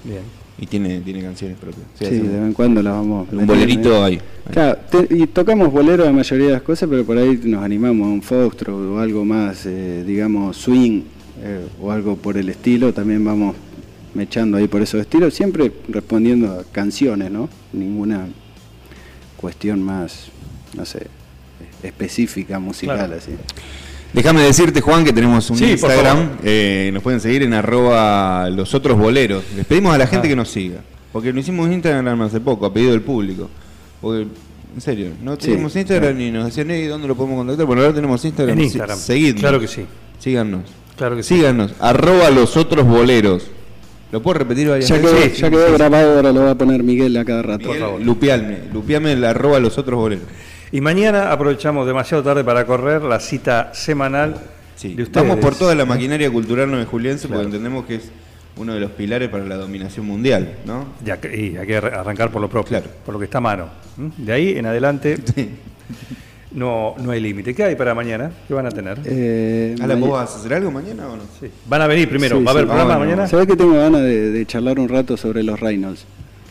Bien. 0.05 0.23
Y 0.61 0.67
tiene, 0.67 1.01
tiene 1.03 1.23
canciones 1.23 1.57
propias. 1.57 1.87
Sí, 1.99 2.05
de 2.07 2.21
vez 2.21 2.33
en 2.33 2.53
cuando 2.53 2.83
las 2.83 2.93
vamos. 2.95 3.29
un 3.31 3.47
bolerito 3.47 4.03
ahí. 4.03 4.19
Claro, 4.51 4.79
te- 4.91 5.15
y 5.15 5.27
tocamos 5.29 5.71
bolero 5.71 6.05
la 6.05 6.13
mayoría 6.13 6.47
de 6.47 6.53
las 6.55 6.63
cosas, 6.63 6.89
pero 6.89 7.05
por 7.05 7.17
ahí 7.17 7.39
nos 7.45 7.63
animamos 7.63 8.07
a 8.09 8.11
un 8.11 8.23
foxtrot 8.23 8.75
o 8.75 8.99
algo 8.99 9.25
más, 9.25 9.67
eh, 9.67 10.03
digamos, 10.05 10.57
swing 10.57 11.03
eh, 11.43 11.65
o 11.81 11.93
algo 11.93 12.17
por 12.17 12.37
el 12.37 12.49
estilo. 12.49 12.93
También 12.93 13.25
vamos 13.25 13.55
mechando 14.15 14.57
ahí 14.57 14.67
por 14.67 14.83
esos 14.83 15.01
estilos, 15.01 15.33
siempre 15.35 15.71
respondiendo 15.89 16.51
a 16.59 16.65
canciones, 16.73 17.31
¿no? 17.31 17.49
Ninguna 17.73 18.27
cuestión 19.37 19.81
más, 19.83 20.27
no 20.77 20.85
sé, 20.85 21.07
específica, 21.83 22.59
musical, 22.59 22.97
Claro. 22.97 23.15
así. 23.17 23.33
Déjame 24.13 24.43
decirte, 24.43 24.81
Juan, 24.81 25.05
que 25.05 25.13
tenemos 25.13 25.49
un 25.51 25.57
Sí, 25.59 25.65
por 25.65 25.71
Instagram. 25.73 26.17
favor. 26.17 26.31
eh, 26.45 26.91
nos 26.95 27.03
pueden 27.03 27.21
seguir 27.21 27.43
en 27.43 27.53
arroba 27.55 28.49
los 28.51 28.73
otros 28.75 28.97
boleros. 28.99 29.45
Les 29.57 29.67
pedimos 29.67 29.95
a 29.95 29.99
la 29.99 30.07
gente 30.07 30.27
Ah. 30.27 30.31
que 30.31 30.37
nos 30.37 30.49
siga. 30.51 30.79
Porque 31.13 31.33
lo 31.33 31.41
hicimos 31.41 31.67
en 31.67 31.75
Instagram 31.75 32.23
hace 32.23 32.41
poco, 32.41 32.65
a 32.67 32.73
pedido 32.73 32.93
del 32.93 33.03
público. 33.03 33.49
Porque, 34.01 34.27
en 34.75 34.81
serio, 34.81 35.11
no 35.23 35.33
Sí, 35.35 35.39
teníamos 35.49 35.77
Instagram 35.77 36.13
claro. 36.15 36.25
y 36.25 36.31
nos 36.31 36.45
decían, 36.47 36.71
"Ey, 36.71 36.87
¿dónde 36.87 37.07
lo 37.09 37.17
podemos 37.17 37.39
contactar? 37.39 37.67
Bueno, 37.67 37.83
ahora 37.83 37.95
tenemos 37.95 38.25
Instagram. 38.25 38.53
En 38.55 38.59
Sí, 38.61 38.65
Instagram. 38.65 38.99
Seguidnos. 38.99 39.41
Claro 39.41 39.61
que 39.61 39.69
sí. 39.69 39.85
Síganos. 40.19 40.63
Claro 40.97 41.17
que 41.17 41.23
sí. 41.23 41.35
Síganos. 41.37 41.73
Arroba 41.79 42.31
los 42.31 42.57
otros 42.57 42.87
boleros. 42.87 43.47
¿Lo 44.11 44.23
puedo 44.23 44.39
repetir 44.39 44.69
varias 44.69 44.89
Ya 44.89 44.97
veces? 44.97 45.11
quedó, 45.13 45.35
ya 45.35 45.51
quedó 45.51 45.73
grabado, 45.75 46.17
ahora 46.17 46.33
lo 46.33 46.45
va 46.45 46.53
a 46.53 46.55
poner 46.55 46.83
Miguel 46.83 47.15
a 47.19 47.25
cada 47.27 47.43
rato. 47.43 47.69
Miguel, 47.69 48.05
Lupialme. 48.05 48.59
Lupiame 48.73 49.13
el 49.13 49.23
arroba 49.25 49.61
los 49.61 49.77
otros 49.77 49.99
boleros. 49.99 50.25
Y 50.71 50.81
mañana 50.81 51.33
aprovechamos 51.33 51.87
demasiado 51.87 52.23
tarde 52.23 52.45
para 52.45 52.65
correr 52.67 53.03
la 53.03 53.21
cita 53.21 53.71
semanal 53.75 54.35
de 54.83 55.03
ustedes. 55.03 55.11
Vamos 55.13 55.39
por 55.39 55.55
toda 55.55 55.75
la 55.75 55.85
maquinaria 55.85 56.31
cultural 56.31 56.69
nueve 56.69 56.85
juliense 56.85 57.27
porque 57.29 57.45
entendemos 57.45 57.87
que 57.87 57.97
es 57.97 58.11
uno 58.57 58.75
de 58.75 58.81
los 58.81 58.91
pilares 58.91 59.29
para 59.29 59.45
la 59.45 59.57
dominación 59.57 60.05
mundial, 60.07 60.57
¿no? 60.67 60.87
Ya 61.05 61.19
que- 61.19 61.35
y 61.35 61.57
hay 61.57 61.67
que 61.67 61.77
arra- 61.79 62.01
arrancar 62.01 62.31
por 62.31 62.41
lo 62.43 62.49
propio, 62.51 62.83
por 63.05 63.15
lo 63.15 63.19
que 63.19 63.25
está 63.27 63.39
a 63.39 63.41
mano. 63.41 63.67
De 64.17 64.33
ahí 64.33 64.59
en 64.59 64.67
adelante 64.67 65.17
no, 66.53 66.95
no 66.99 67.11
hay 67.13 67.21
límite. 67.21 67.55
¿Qué 67.55 67.65
hay 67.65 67.77
para 67.77 67.95
mañana? 67.95 68.31
¿Qué 68.47 68.55
van 68.55 68.67
a 68.67 68.71
tener? 68.71 68.99
Eh, 69.05 69.75
Alan, 69.81 70.01
¿vos 70.01 70.11
vas 70.11 70.35
a 70.35 70.39
hacer 70.39 70.55
algo 70.55 70.71
mañana 70.71 71.07
o 71.09 71.17
no? 71.17 71.23
Sí. 71.41 71.49
¿Van 71.67 71.83
a 71.83 71.87
venir 71.87 72.09
primero? 72.09 72.37
Sí, 72.39 72.45
¿Va 72.45 72.51
a 72.51 72.53
haber 72.53 72.65
sí. 72.65 72.69
programa 72.69 72.95
Ah, 72.95 72.97
bueno. 72.99 73.11
mañana? 73.13 73.29
¿Sabés 73.29 73.47
que 73.47 73.57
tengo 73.57 73.75
ganas 73.75 74.03
de, 74.03 74.31
de 74.33 74.47
charlar 74.47 74.79
un 74.79 74.89
rato 74.89 75.17
sobre 75.17 75.43
los 75.43 75.59
Reynolds? 75.61 76.05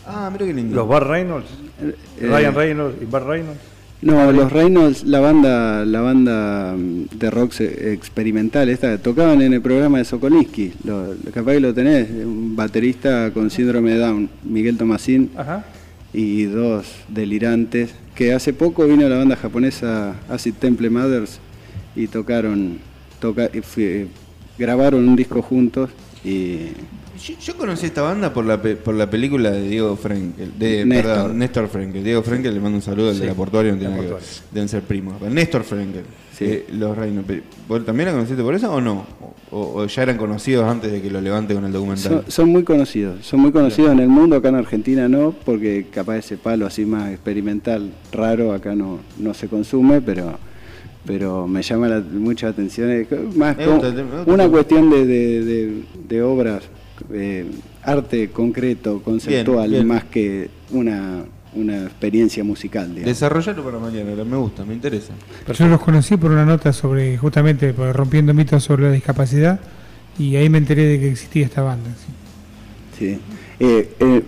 Ah, 0.07 0.29
mira 0.31 0.45
qué 0.45 0.53
lindo. 0.53 0.75
¿Los 0.75 0.88
Bar 0.88 1.07
Reynolds? 1.07 1.50
Eh, 1.81 1.95
¿Ryan 2.21 2.55
Reynolds 2.55 3.01
y 3.01 3.05
Bar 3.05 3.25
Reynolds? 3.25 3.59
No, 4.01 4.32
los 4.32 4.51
Reynolds, 4.51 5.04
la 5.06 5.20
banda, 5.20 5.84
la 5.84 6.01
banda 6.01 6.75
mm, 6.77 7.18
de 7.18 7.32
rock 7.32 7.51
se- 7.54 7.94
experimental, 7.94 8.70
esta 8.70 8.98
tocaban 9.00 9.42
en 9.42 9.54
el 9.54 9.62
programa 9.62 9.98
de 9.98 10.06
Sokolinsky, 10.06 10.74
lo, 10.84 11.16
capaz 11.34 11.54
que 11.54 11.60
lo 11.60 11.74
tenés, 11.74 12.08
un 12.12 12.56
baterista 12.56 13.32
con 13.34 13.50
síndrome 13.50 13.94
de 13.94 13.98
Down, 13.98 14.30
Miguel 14.44 14.77
Tomasín, 14.77 15.32
Ajá. 15.36 15.66
y 16.13 16.44
dos 16.44 16.86
delirantes, 17.08 17.96
que 18.13 18.34
hace 18.34 18.54
poco 18.54 18.86
vino 18.86 19.10
la 19.10 19.18
banda 19.18 19.36
japonesa 19.36 20.13
Acid 20.30 20.54
Temple 20.60 20.92
Mothers 20.92 21.39
y 21.96 22.06
tocaron, 22.08 22.77
toca, 23.20 23.50
fue- 23.63 24.08
grabaron 24.60 25.10
un 25.10 25.16
disco 25.16 25.42
juntos 25.42 25.89
y 26.24 26.68
Yo, 27.17 27.33
yo 27.39 27.55
conocí 27.57 27.86
esta 27.88 28.01
banda 28.01 28.31
por 28.33 28.45
la, 28.45 28.62
pe- 28.62 28.75
por 28.75 28.93
la 28.95 29.09
película 29.09 29.51
de 29.51 29.67
Diego 29.67 29.95
Frenkel, 29.95 30.51
de 30.57 30.86
Néstor. 30.86 31.12
perdón, 31.13 31.39
Néstor 31.39 31.67
Frenkel. 31.67 32.03
Diego 32.03 32.21
Frenkel 32.21 32.53
le 32.53 32.59
mando 32.59 32.75
un 32.77 32.81
saludo 32.81 33.09
al 33.09 33.15
Sí, 33.15 33.21
de 33.21 33.27
la 33.27 33.33
portuaria, 33.33 33.71
no 33.71 33.77
tiene 33.77 33.95
la 33.95 34.01
nada 34.01 34.07
que 34.07 34.13
ver. 34.13 34.21
portuaria. 34.24 34.47
Deben 34.51 34.69
ser 34.69 34.81
primos. 34.83 35.15
Pero 35.19 35.33
Néstor 35.33 35.63
Frenkel, 35.63 36.03
eh, 36.39 36.67
los 36.74 36.95
reinos. 36.97 37.25
¿Vos 37.67 37.86
también 37.86 38.07
la 38.07 38.13
conociste 38.13 38.43
por 38.43 38.53
eso 38.55 38.71
o 38.71 38.79
no? 38.81 39.05
O, 39.51 39.81
o 39.81 39.86
ya 39.88 40.03
eran 40.03 40.17
conocidos 40.17 40.65
antes 40.69 40.91
de 40.91 41.01
que 41.01 41.09
lo 41.09 41.19
levante 41.21 41.53
con 41.53 41.65
el 41.65 41.71
documental? 41.71 42.12
Son, 42.12 42.24
son 42.31 42.50
muy 42.50 42.63
conocidos, 42.63 43.25
son 43.25 43.39
muy 43.39 43.51
conocidos 43.51 43.91
en 43.93 44.00
el 44.00 44.09
mundo, 44.09 44.36
acá 44.36 44.50
en 44.50 44.55
Argentina 44.55 45.07
no, 45.09 45.33
porque 45.45 45.88
capaz 45.91 46.17
ese 46.17 46.38
palo 46.38 46.65
así 46.67 46.86
más 46.86 47.09
experimental, 47.12 47.91
raro, 48.12 48.51
acá 48.53 48.75
no, 48.75 49.00
no 49.17 49.33
se 49.33 49.47
consume, 49.47 50.01
pero 50.01 50.38
pero 51.05 51.47
me 51.47 51.62
llama 51.63 51.88
la- 51.88 52.01
mucha 52.01 52.50
atención, 52.50 52.91
es 52.91 53.07
co- 53.07 53.15
más 53.36 53.55
como 53.55 53.81
una 54.25 54.50
cuestión 54.50 54.89
de, 54.89 55.05
de- 55.05 55.45
de- 55.45 55.83
de 56.09 56.21
obras, 56.21 56.63
eh, 57.13 57.46
arte 57.84 58.30
concreto, 58.30 59.01
conceptual, 59.01 59.70
bien. 59.70 59.88
más 59.88 60.04
que 60.06 60.50
una, 60.72 61.24
una 61.56 61.84
experiencia 61.84 62.44
musical. 62.44 62.88
digamos. 62.89 63.06
Desarrollarlo 63.08 63.63
para 63.63 63.80
mañana, 63.80 64.24
me 64.24 64.38
gusta, 64.38 64.66
me 64.66 64.74
interesa. 64.74 65.13
Yo 65.54 65.68
los 65.68 65.82
conocí 65.82 66.18
por 66.18 66.32
una 66.32 66.46
nota 66.46 66.74
sobre, 66.74 67.18
justamente, 67.18 67.74
por 67.74 67.96
rompiendo 67.96 68.34
mitos 68.34 68.63
sobre 68.63 68.84
la 68.84 68.92
discapacidad, 68.92 69.60
y 70.20 70.36
ahí 70.36 70.50
me 70.50 70.58
enteré 70.58 70.84
de 70.86 71.00
que 71.00 71.10
existía 71.12 71.46
esta 71.46 71.62
banda. 71.62 71.89
sí. 71.96 72.13
Sí. 72.98 73.20
Eh, 73.60 73.94
eh, 74.00 74.24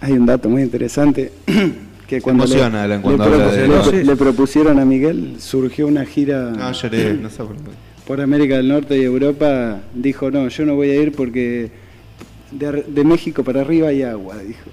hay 0.00 0.12
un 0.12 0.24
dato 0.26 0.48
muy 0.48 0.62
interesante 0.62 1.32
que 2.06 2.20
cuando 2.22 2.44
emociona, 2.44 2.78
le, 2.78 2.84
Alan, 2.94 3.02
cuando 3.02 3.26
le 3.28 3.34
habla 3.34 3.46
propu- 3.48 3.52
de- 3.52 3.68
le- 3.68 3.68
No, 3.68 3.84
sí. 3.84 4.04
le 4.04 4.16
propusieron 4.16 4.78
a 4.78 4.84
Miguel, 4.86 5.36
surgió 5.38 5.86
una 5.86 6.04
gira 6.06 6.50
No, 6.50 6.72
lloré, 6.72 7.14
no 7.14 7.28
sé 7.28 7.38
por 7.44 7.56
qué. 7.56 7.62
por 8.06 8.20
América 8.22 8.56
del 8.56 8.68
Norte 8.68 8.96
y 8.98 9.02
Europa. 9.02 9.80
Dijo, 9.94 10.30
no, 10.30 10.48
yo 10.48 10.64
no 10.64 10.74
voy 10.76 10.90
a 10.90 10.94
ir 11.02 11.12
porque 11.12 11.70
de, 12.50 13.04
México 13.04 13.42
para 13.44 13.60
arriba 13.62 13.88
hay 13.88 14.02
agua, 14.02 14.38
dijo. 14.38 14.70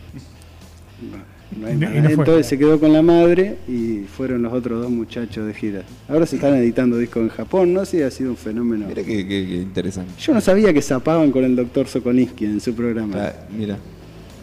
No, 1.11 1.59
no 1.61 1.67
hay 1.67 1.75
nada. 1.75 1.99
no. 2.01 2.09
Entonces 2.09 2.45
se 2.47 2.57
quedó 2.57 2.79
con 2.79 2.93
la 2.93 3.01
madre 3.01 3.57
y 3.67 4.05
fueron 4.05 4.41
los 4.43 4.53
otros 4.53 4.81
dos 4.81 4.91
muchachos 4.91 5.45
de 5.47 5.53
gira. 5.53 5.83
Ahora 6.07 6.25
se 6.25 6.35
están 6.37 6.55
editando 6.55 6.97
discos 6.97 7.23
en 7.23 7.29
Japón, 7.29 7.73
no 7.73 7.83
sé 7.85 7.97
si 7.97 8.03
ha 8.03 8.11
sido 8.11 8.31
un 8.31 8.37
fenómeno. 8.37 8.85
Mira 8.87 9.03
qué, 9.03 9.27
qué- 9.27 9.47
qué 9.47 9.55
interesante. 9.57 10.13
Yo 10.19 10.33
no 10.33 10.41
sabía 10.41 10.73
que 10.73 10.81
zapaban 10.81 11.31
con 11.31 11.43
el 11.43 11.55
doctor 11.55 11.87
Sokolinsky 11.87 12.45
en 12.45 12.61
su 12.61 12.73
programa. 12.73 13.15
Ah, 13.17 13.33
mira. 13.55 13.77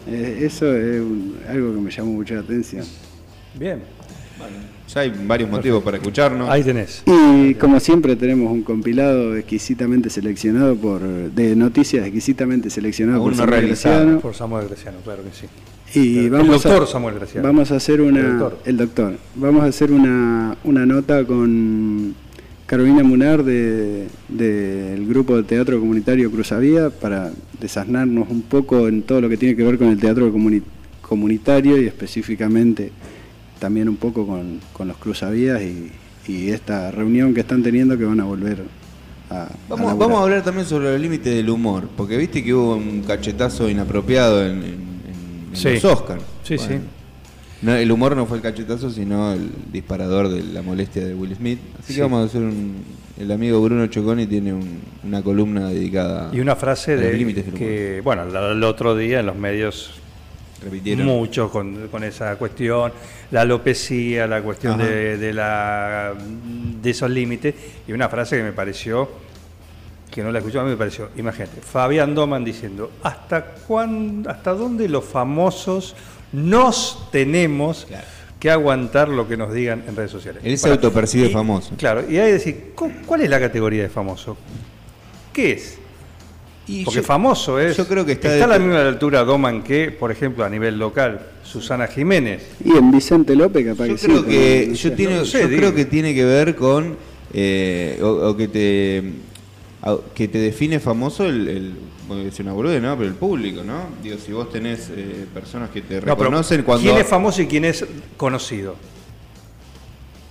Eh, 0.07 0.39
eso 0.41 0.75
es 0.75 0.99
un- 1.01 1.35
algo 1.47 1.73
que 1.75 1.81
me 1.81 1.91
llamó 1.91 2.11
mucho 2.13 2.33
la 2.35 2.41
atención. 2.41 2.85
Bien. 3.57 3.79
Ya 4.93 5.01
hay 5.01 5.13
varios 5.25 5.49
motivos 5.49 5.83
para 5.83 5.97
escucharnos. 5.97 6.49
Ahí 6.49 6.63
tenés. 6.63 7.03
Y 7.05 7.53
como 7.55 7.79
siempre 7.79 8.15
tenemos 8.15 8.51
un 8.51 8.61
compilado 8.63 9.35
exquisitamente 9.35 10.09
seleccionado 10.09 10.75
por 10.75 11.01
de 11.01 11.55
noticias 11.55 12.03
exquisitamente 12.05 12.69
seleccionado 12.69 13.19
Aún 13.19 13.29
por 13.29 13.31
no 13.33 13.37
Samuel 13.43 13.59
realizado. 13.61 13.95
Graciano. 13.95 14.19
Por 14.19 14.33
Samuel 14.35 14.67
Graciano, 14.67 14.97
claro 15.03 15.23
que 15.23 15.29
sí. 15.31 15.99
Y 15.99 16.19
El 16.25 16.29
vamos 16.29 16.63
doctor 16.63 16.83
a, 16.83 16.87
Samuel 16.87 17.15
Graciano. 17.15 17.47
Vamos 17.47 17.71
a 17.71 17.75
hacer 17.75 18.01
una 18.01 18.19
El 18.19 18.37
doctor. 18.39 18.59
el 18.65 18.77
doctor. 18.77 19.13
Vamos 19.35 19.63
a 19.63 19.65
hacer 19.67 19.91
una, 19.91 20.55
una 20.63 20.85
nota 20.85 21.23
con 21.25 22.15
Carolina 22.65 23.03
Munar 23.03 23.43
de- 23.43 24.07
del 24.29 25.05
grupo 25.07 25.35
de 25.37 25.43
teatro 25.43 25.79
comunitario 25.79 26.31
Cruzavía 26.31 26.89
para 26.89 27.31
desasnarnos 27.59 28.29
un 28.29 28.41
poco 28.43 28.87
en 28.87 29.03
todo 29.03 29.19
lo 29.21 29.29
que 29.29 29.37
tiene 29.37 29.55
que 29.55 29.63
ver 29.63 29.77
con 29.77 29.87
el 29.89 29.99
teatro 29.99 30.31
comuni- 30.33 30.63
comunitario 31.01 31.81
y 31.81 31.85
específicamente 31.87 32.91
también 33.61 33.87
un 33.87 33.95
poco 33.97 34.25
con, 34.25 34.59
con 34.73 34.87
los 34.87 34.97
Cruzavías 34.97 35.61
y, 35.61 35.91
y 36.27 36.49
esta 36.49 36.89
reunión 36.89 37.33
que 37.35 37.41
están 37.41 37.61
teniendo 37.61 37.95
que 37.95 38.05
van 38.05 38.19
a 38.19 38.23
volver 38.23 38.63
a, 39.29 39.43
a 39.43 39.49
Vamos, 39.69 39.85
laburar. 39.85 39.97
vamos 39.97 40.19
a 40.19 40.23
hablar 40.23 40.43
también 40.43 40.65
sobre 40.65 40.95
el 40.95 40.99
límite 41.01 41.29
del 41.29 41.47
humor, 41.49 41.87
porque 41.95 42.17
viste 42.17 42.43
que 42.43 42.53
hubo 42.55 42.75
un 42.75 43.03
cachetazo 43.03 43.69
inapropiado 43.69 44.43
en, 44.43 44.51
en- 44.51 44.63
en- 44.63 45.47
en 45.51 45.55
Sí. 45.55 45.69
los 45.75 45.85
Oscars. 45.85 46.23
Sí, 46.43 46.57
sí. 46.57 46.79
No, 47.61 47.75
el 47.75 47.91
humor 47.91 48.15
no 48.15 48.25
fue 48.25 48.37
el 48.37 48.43
cachetazo, 48.43 48.89
sino 48.89 49.33
el 49.33 49.51
disparador 49.71 50.29
de 50.29 50.41
la 50.41 50.63
molestia 50.63 51.05
de 51.05 51.13
Will 51.13 51.35
Smith. 51.35 51.59
Así 51.79 51.93
Sí. 51.93 51.95
que 51.97 52.01
vamos 52.01 52.23
a 52.23 52.25
hacer 52.25 52.41
un... 52.41 52.73
El 53.19 53.31
amigo 53.31 53.61
Bruno 53.61 53.85
Choconi 53.85 54.25
tiene 54.25 54.51
un- 54.53 54.79
una 55.03 55.21
columna 55.21 55.69
dedicada 55.69 56.31
Y 56.33 56.39
una 56.39 56.55
frase 56.55 56.93
a 56.93 56.95
los 56.95 57.03
de 57.05 57.13
límites 57.13 57.45
del 57.45 57.53
humor. 57.53 57.59
que, 57.67 58.01
bueno, 58.03 58.23
el 58.23 58.63
otro 58.63 58.95
día 58.95 59.19
en 59.19 59.27
los 59.27 59.35
medios 59.35 59.91
Repitieron. 60.63 61.05
mucho 61.05 61.49
con, 61.49 61.87
con 61.87 62.03
esa 62.03 62.35
cuestión, 62.35 62.91
la 63.31 63.41
alopecia, 63.41 64.27
la 64.27 64.41
cuestión 64.41 64.77
de, 64.77 65.17
de 65.17 65.33
la 65.33 66.13
de 66.15 66.89
esos 66.89 67.09
límites, 67.09 67.55
y 67.87 67.91
una 67.93 68.09
frase 68.09 68.37
que 68.37 68.43
me 68.43 68.51
pareció, 68.53 69.09
que 70.11 70.21
no 70.23 70.31
la 70.31 70.39
escuchó, 70.39 70.59
a 70.61 70.63
mí 70.63 70.69
me 70.71 70.77
pareció, 70.77 71.09
imagínate, 71.17 71.61
Fabián 71.61 72.13
Doman 72.13 72.43
diciendo, 72.43 72.91
¿hasta 73.03 73.45
cuán, 73.45 74.25
hasta 74.27 74.51
dónde 74.53 74.87
los 74.89 75.05
famosos 75.05 75.95
nos 76.33 77.09
tenemos 77.11 77.87
que 78.39 78.49
aguantar 78.51 79.07
lo 79.09 79.27
que 79.27 79.37
nos 79.37 79.53
digan 79.53 79.83
en 79.87 79.95
redes 79.95 80.11
sociales? 80.11 80.41
Él 80.45 80.57
se 80.57 80.69
autopercibe 80.69 81.29
famoso. 81.29 81.73
Claro, 81.77 82.01
y 82.09 82.17
hay 82.17 82.27
que 82.27 82.33
decir, 82.33 82.71
¿cu- 82.75 82.91
¿cuál 83.05 83.21
es 83.21 83.29
la 83.29 83.39
categoría 83.39 83.83
de 83.83 83.89
famoso? 83.89 84.35
¿Qué 85.31 85.53
es? 85.53 85.77
Porque 86.85 86.99
yo- 86.99 87.03
famoso 87.03 87.59
es. 87.59 87.75
yo 87.77 87.87
creo 87.87 88.05
que 88.05 88.13
está 88.13 88.43
a 88.43 88.47
la 88.47 88.57
misma 88.59 88.81
altura 88.81 89.23
Doman 89.23 89.61
que, 89.63 89.91
por 89.91 90.11
ejemplo, 90.11 90.43
a 90.45 90.49
nivel 90.49 90.77
local, 90.79 91.19
Susana 91.43 91.87
Jiménez. 91.87 92.43
Y 92.63 92.71
en 92.77 92.91
Vicente 92.91 93.35
López 93.35 93.65
capaz 93.65 93.87
Yo 93.87 93.95
que 93.95 94.01
creo 94.01 94.19
sí, 94.23 94.25
que 94.29 94.65
no 94.69 94.73
yo, 94.73 94.89
sé. 94.89 94.91
tiene- 94.91 95.15
No 95.17 95.25
sé, 95.25 95.41
yo 95.41 95.47
digo. 95.49 95.59
creo 95.59 95.75
que 95.75 95.85
tiene 95.85 96.13
que 96.15 96.25
ver 96.25 96.55
con 96.55 96.95
eh, 97.33 97.99
o, 98.01 98.07
o 98.29 98.35
que 98.37 98.47
te 98.47 99.03
a- 99.83 99.97
que 100.13 100.27
te 100.27 100.37
define 100.37 100.79
famoso 100.79 101.25
el, 101.25 101.47
decir 102.25 102.45
una 102.45 102.53
¿no? 102.81 102.97
Pero 102.97 103.07
el 103.09 103.15
público, 103.15 103.63
¿no? 103.63 103.85
Digo, 104.03 104.17
si 104.17 104.31
vos 104.33 104.49
tenés 104.51 104.89
eh, 104.95 105.25
personas 105.33 105.69
que 105.69 105.81
te 105.81 105.95
No, 106.01 106.13
reconocen 106.15 106.63
cuando 106.63 106.83
¿Quién 106.83 106.97
es 107.01 107.07
famoso 107.07 107.41
y 107.41 107.47
quién 107.47 107.63
es 107.65 107.85
conocido? 108.17 108.75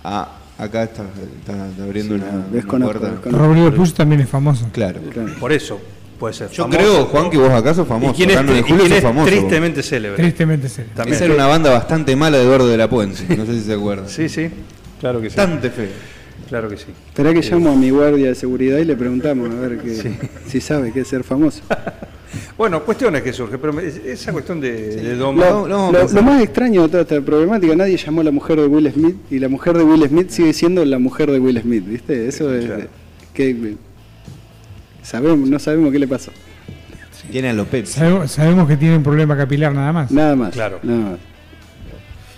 Ah, 0.03 0.37
acá 0.57 0.83
está, 0.83 1.03
está- 1.41 1.69
está 1.69 1.83
abriendo 1.83 2.15
Sí, 2.15 2.21
una, 2.21 2.31
no, 2.31 2.75
una 2.75 2.85
puerta. 2.85 3.19
Rodrigo 3.31 3.71
Puch 3.73 3.93
también 3.93 4.21
es 4.21 4.29
famoso. 4.29 4.67
Claro. 4.71 4.99
Claro. 5.11 5.33
Por 5.39 5.51
eso. 5.51 5.79
Puede 6.21 6.33
ser. 6.33 6.49
Yo 6.51 6.63
famoso. 6.63 6.79
creo, 6.79 7.05
Juan, 7.07 7.29
que 7.29 7.37
vos 7.37 7.49
acá 7.51 7.73
sos 7.73 7.85
famoso. 7.87 8.13
¿Y 8.13 8.15
quién 8.15 8.29
es, 8.29 8.37
Acá 8.37 8.41
en 8.41 8.45
9 8.47 8.61
de 8.61 8.67
y 8.67 8.71
julio 8.71 8.77
quién 8.85 8.89
sos 8.89 8.97
es 8.97 9.03
famoso, 9.03 9.25
vos. 9.31 9.39
tristemente 9.39 9.83
célebre? 9.83 10.17
Tristemente 10.23 10.69
célebre. 10.69 10.95
También. 10.95 11.15
Esa 11.15 11.25
era 11.25 11.33
una 11.33 11.47
banda 11.47 11.69
bastante 11.71 12.15
mala 12.15 12.37
de 12.37 12.43
Eduardo 12.45 12.67
de 12.69 12.77
la 12.77 12.89
Puente. 12.89 13.23
No 13.35 13.45
sé 13.45 13.53
si 13.55 13.61
se 13.65 13.73
acuerdan. 13.73 14.07
Sí, 14.07 14.29
sí, 14.29 14.49
claro 15.01 15.19
que 15.19 15.29
sí. 15.29 15.35
Bastante 15.35 15.69
feo. 15.71 15.87
Claro 16.47 16.69
que 16.69 16.77
sí. 16.77 16.85
Esperá 17.07 17.33
que 17.33 17.41
llamo 17.41 17.71
a 17.71 17.75
mi 17.75 17.89
guardia 17.89 18.27
de 18.27 18.35
seguridad 18.35 18.77
y 18.77 18.85
le 18.85 18.95
preguntamos 18.95 19.49
a 19.49 19.53
ver 19.59 19.79
que, 19.79 20.15
si 20.47 20.61
sabe 20.61 20.91
qué 20.93 21.01
es 21.01 21.07
ser 21.09 21.23
famoso. 21.25 21.61
Bueno, 22.57 22.81
cuestiones 22.85 23.23
que 23.23 23.33
surgen, 23.33 23.59
pero 23.59 23.77
esa 23.79 24.31
cuestión 24.31 24.61
de, 24.61 24.95
de 24.95 25.15
Lo, 25.15 25.33
doma- 25.33 25.67
lo- 25.67 25.91
lo 26.07 26.21
más 26.21 26.41
extraño 26.41 26.83
de 26.83 26.87
toda 26.87 27.01
esta 27.01 27.19
problemática, 27.19 27.75
nadie 27.75 27.97
llamó 27.97 28.21
a 28.21 28.23
la 28.23 28.31
mujer 28.31 28.57
de 28.61 28.67
Will 28.67 28.89
Smith 28.93 29.15
y 29.29 29.39
la 29.39 29.49
mujer 29.49 29.77
de 29.77 29.83
Will 29.83 30.07
Smith 30.07 30.29
sigue 30.29 30.53
siendo 30.53 30.85
la 30.85 30.97
mujer 30.97 31.29
de 31.29 31.39
Will 31.39 31.59
Smith, 31.61 31.83
¿viste? 31.85 32.27
Eso 32.29 32.53
es 32.55 32.69
que 33.33 33.75
sabemos, 35.11 35.49
no 35.49 35.59
sabemos 35.59 35.91
qué 35.91 35.99
le 35.99 36.07
pasó. 36.07 36.31
Tiene 37.31 37.49
alopecia. 37.49 37.95
Sabemos, 38.01 38.31
sabemos 38.31 38.67
que 38.67 38.77
tiene 38.77 38.97
un 38.97 39.03
problema 39.03 39.37
capilar 39.37 39.73
nada 39.73 39.93
más. 39.93 40.11
Nada 40.11 40.35
más. 40.35 40.53
Claro. 40.53 40.79
Nada 40.83 40.99
más. 41.11 41.19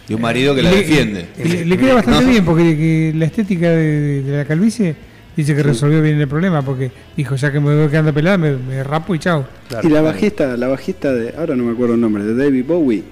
Y 0.10 0.14
un 0.16 0.22
marido 0.22 0.54
que 0.54 0.62
la 0.62 0.72
Le- 0.72 0.78
defiende. 0.78 1.28
Le, 1.44 1.66
le 1.66 1.78
queda 1.78 1.94
bastante 1.96 2.26
No. 2.26 2.30
bien 2.30 2.44
porque 2.46 2.76
que 2.78 3.14
la 3.16 3.26
estética 3.26 3.70
de, 3.70 4.22
de 4.22 4.38
la 4.38 4.46
calvicie 4.46 4.96
dice 5.36 5.56
que 5.56 5.64
resolvió 5.64 6.02
bien 6.02 6.20
el 6.20 6.28
problema 6.28 6.62
porque 6.62 6.92
dijo 7.16 7.36
ya 7.36 7.52
que 7.52 7.60
me 7.60 7.74
voy 7.76 7.88
quedando 7.90 8.14
pelada 8.14 8.38
me, 8.38 8.56
me 8.58 8.84
rapo 8.84 9.16
y 9.16 9.20
chao. 9.20 9.48
y 9.82 9.88
la 9.90 10.02
bajista, 10.02 10.58
la 10.58 10.68
bajista 10.68 11.12
de, 11.14 11.34
ahora 11.38 11.56
no 11.56 11.64
me 11.64 11.72
acuerdo 11.72 11.96
el 11.96 12.02
nombre, 12.02 12.24
de 12.24 12.36
David 12.36 12.66
Bowie, 12.68 13.04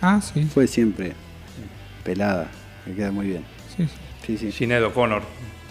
Ah, 0.00 0.20
sí. 0.22 0.44
fue 0.52 0.66
siempre 0.66 1.12
pelada, 2.02 2.48
me 2.86 2.94
queda 2.94 3.12
muy 3.12 3.26
bien. 3.28 3.42
Sí, 3.76 3.86
sí. 4.26 4.38
sí. 4.38 4.50
Sinead 4.52 4.82
O'Connor. 4.84 5.22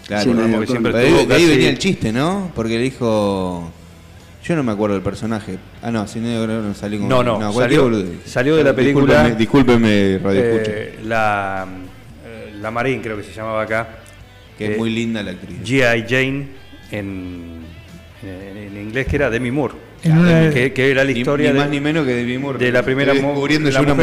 Claro, 0.08 0.22
Sí, 0.24 0.66
siempre 0.66 0.92
Pero 0.92 1.04
estuvo 1.04 1.20
ahí, 1.20 1.26
de 1.26 1.34
ahí 1.34 1.40
casi- 1.42 1.46
venía 1.54 1.70
el 1.70 1.78
chiste, 1.78 2.12
¿no? 2.12 2.50
Porque 2.54 2.74
le 2.76 2.82
dijo. 2.82 3.70
Yo 4.44 4.56
no 4.56 4.62
me 4.62 4.72
acuerdo 4.72 4.94
del 4.94 5.02
personaje. 5.02 5.58
Ah, 5.82 5.90
no, 5.90 6.06
si 6.08 6.20
no, 6.20 6.46
no 6.46 6.74
salí 6.74 6.98
con. 6.98 7.08
No, 7.08 7.22
no, 7.22 7.52
salió, 7.52 7.90
salió 8.24 8.56
de 8.56 8.64
la 8.64 8.74
película. 8.74 9.24
Discúlpeme, 9.24 10.18
discúlpeme, 10.18 10.18
Radio 10.24 10.40
eh, 10.42 10.98
la, 11.04 11.66
eh, 12.26 12.52
la 12.58 12.70
Marín, 12.70 13.00
creo 13.02 13.16
que 13.18 13.24
se 13.24 13.32
llamaba 13.34 13.62
acá. 13.62 13.98
Que 14.56 14.72
es 14.72 14.78
muy 14.78 14.90
linda 14.90 15.22
la 15.22 15.32
actriz. 15.32 15.58
G.I. 15.62 16.04
Jane 16.08 16.46
en, 16.90 17.60
en, 18.22 18.56
en 18.56 18.76
inglés, 18.76 19.06
que 19.06 19.16
era 19.16 19.28
Demi 19.28 19.50
Moore. 19.50 19.74
Que, 20.02 20.72
que 20.72 20.90
era 20.90 21.04
la 21.04 21.10
historia 21.12 21.48
ni 21.48 21.54
de, 21.54 21.58
más 21.60 21.70
ni 21.70 21.80
menos 21.80 22.06
que 22.06 22.14
Demi 22.14 22.38
Moore. 22.38 22.58
de 22.58 22.72
la 22.72 22.82
primera 22.82 23.12
una 23.12 23.22
mujer, 23.22 23.48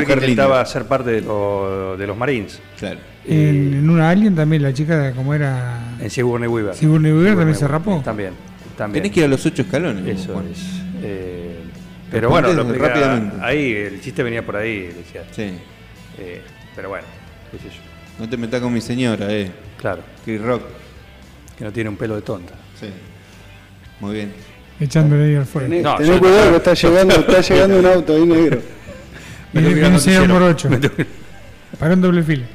que 0.07 0.13
intentaba 0.13 0.57
linda. 0.57 0.65
ser 0.65 0.85
parte 0.85 1.09
de, 1.11 1.21
lo- 1.21 1.95
de 1.97 2.05
los 2.05 2.15
Marines. 2.17 2.59
Claro. 2.77 2.99
En, 3.27 3.73
en 3.73 3.89
una 3.89 4.09
Alien 4.09 4.35
también 4.35 4.61
la 4.61 4.73
chica 4.73 5.11
como 5.13 5.33
era 5.33 5.95
En 5.99 6.09
Sigourney 6.09 6.47
Weaver. 6.47 6.75
Sigourney 6.75 7.11
Weaver 7.11 7.35
también 7.35 7.57
se 7.57 7.67
rapó. 7.67 8.01
También, 8.03 8.33
también. 8.77 9.01
Tenés 9.03 9.13
que 9.13 9.19
ir 9.21 9.25
a 9.25 9.29
los 9.29 9.45
ocho 9.45 9.63
escalones. 9.63 10.05
Eso 10.21 10.41
es. 10.51 10.59
Eh, 11.01 11.55
pero 12.11 12.29
bueno, 12.29 12.53
lo 12.53 12.61
explica- 12.61 12.87
rápidamente. 12.89 13.37
ahí 13.41 13.71
el 13.73 14.01
chiste 14.01 14.21
venía 14.23 14.45
por 14.45 14.55
ahí, 14.57 14.81
decía. 14.95 15.23
Sí. 15.31 15.53
Eh, 16.19 16.41
pero 16.75 16.89
bueno, 16.89 17.05
qué 17.51 17.57
sé 17.57 17.65
yo. 17.75 17.81
No 18.19 18.29
te 18.29 18.37
metas 18.37 18.61
con 18.61 18.71
mi 18.73 18.79
señora, 18.81 19.31
eh. 19.31 19.51
Claro. 19.77 20.01
Chris 20.23 20.41
Rock. 20.41 20.61
Que 21.57 21.63
no 21.65 21.71
tiene 21.71 21.89
un 21.89 21.97
pelo 21.97 22.15
de 22.15 22.21
tonta. 22.21 22.53
Sí. 22.79 22.87
Muy 23.99 24.13
bien. 24.13 24.31
Echándole 24.79 25.25
ahí 25.25 25.35
al 25.35 25.45
fuego. 25.45 25.67
Tenés, 25.69 25.83
No, 25.83 25.95
tenés 25.95 26.19
cuidado 26.19 26.51
que 26.51 26.57
está 26.57 26.73
llegando, 26.73 27.15
está 27.15 27.41
llegando 27.41 27.79
un 27.79 27.85
auto 27.85 28.15
ahí 28.15 28.25
negro. 28.25 28.61
Me 29.53 29.61
que. 29.61 29.75
Me 30.69 30.79
que- 30.79 31.05
Para 31.79 31.93
un 31.93 32.01
doble 32.01 32.23
fila. 32.23 32.45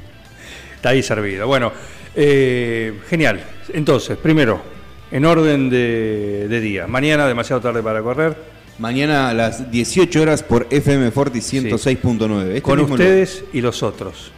Está 0.80 0.88
ahí 0.90 1.02
servido. 1.02 1.46
Bueno, 1.46 1.72
eh, 2.16 2.98
genial. 3.10 3.44
Entonces, 3.74 4.16
primero, 4.16 4.62
en 5.10 5.26
orden 5.26 5.68
de, 5.68 6.46
de 6.48 6.60
día. 6.62 6.86
Mañana, 6.86 7.26
demasiado 7.26 7.60
tarde 7.60 7.82
para 7.82 8.00
correr. 8.02 8.34
Mañana 8.78 9.28
a 9.28 9.34
las 9.34 9.70
18 9.70 10.22
horas 10.22 10.42
por 10.42 10.66
FM 10.70 11.10
Forti 11.10 11.40
106.9. 11.40 12.46
Este 12.48 12.62
con 12.62 12.80
ustedes 12.80 13.44
y 13.52 13.60
los 13.60 13.82
otros. 13.82 14.32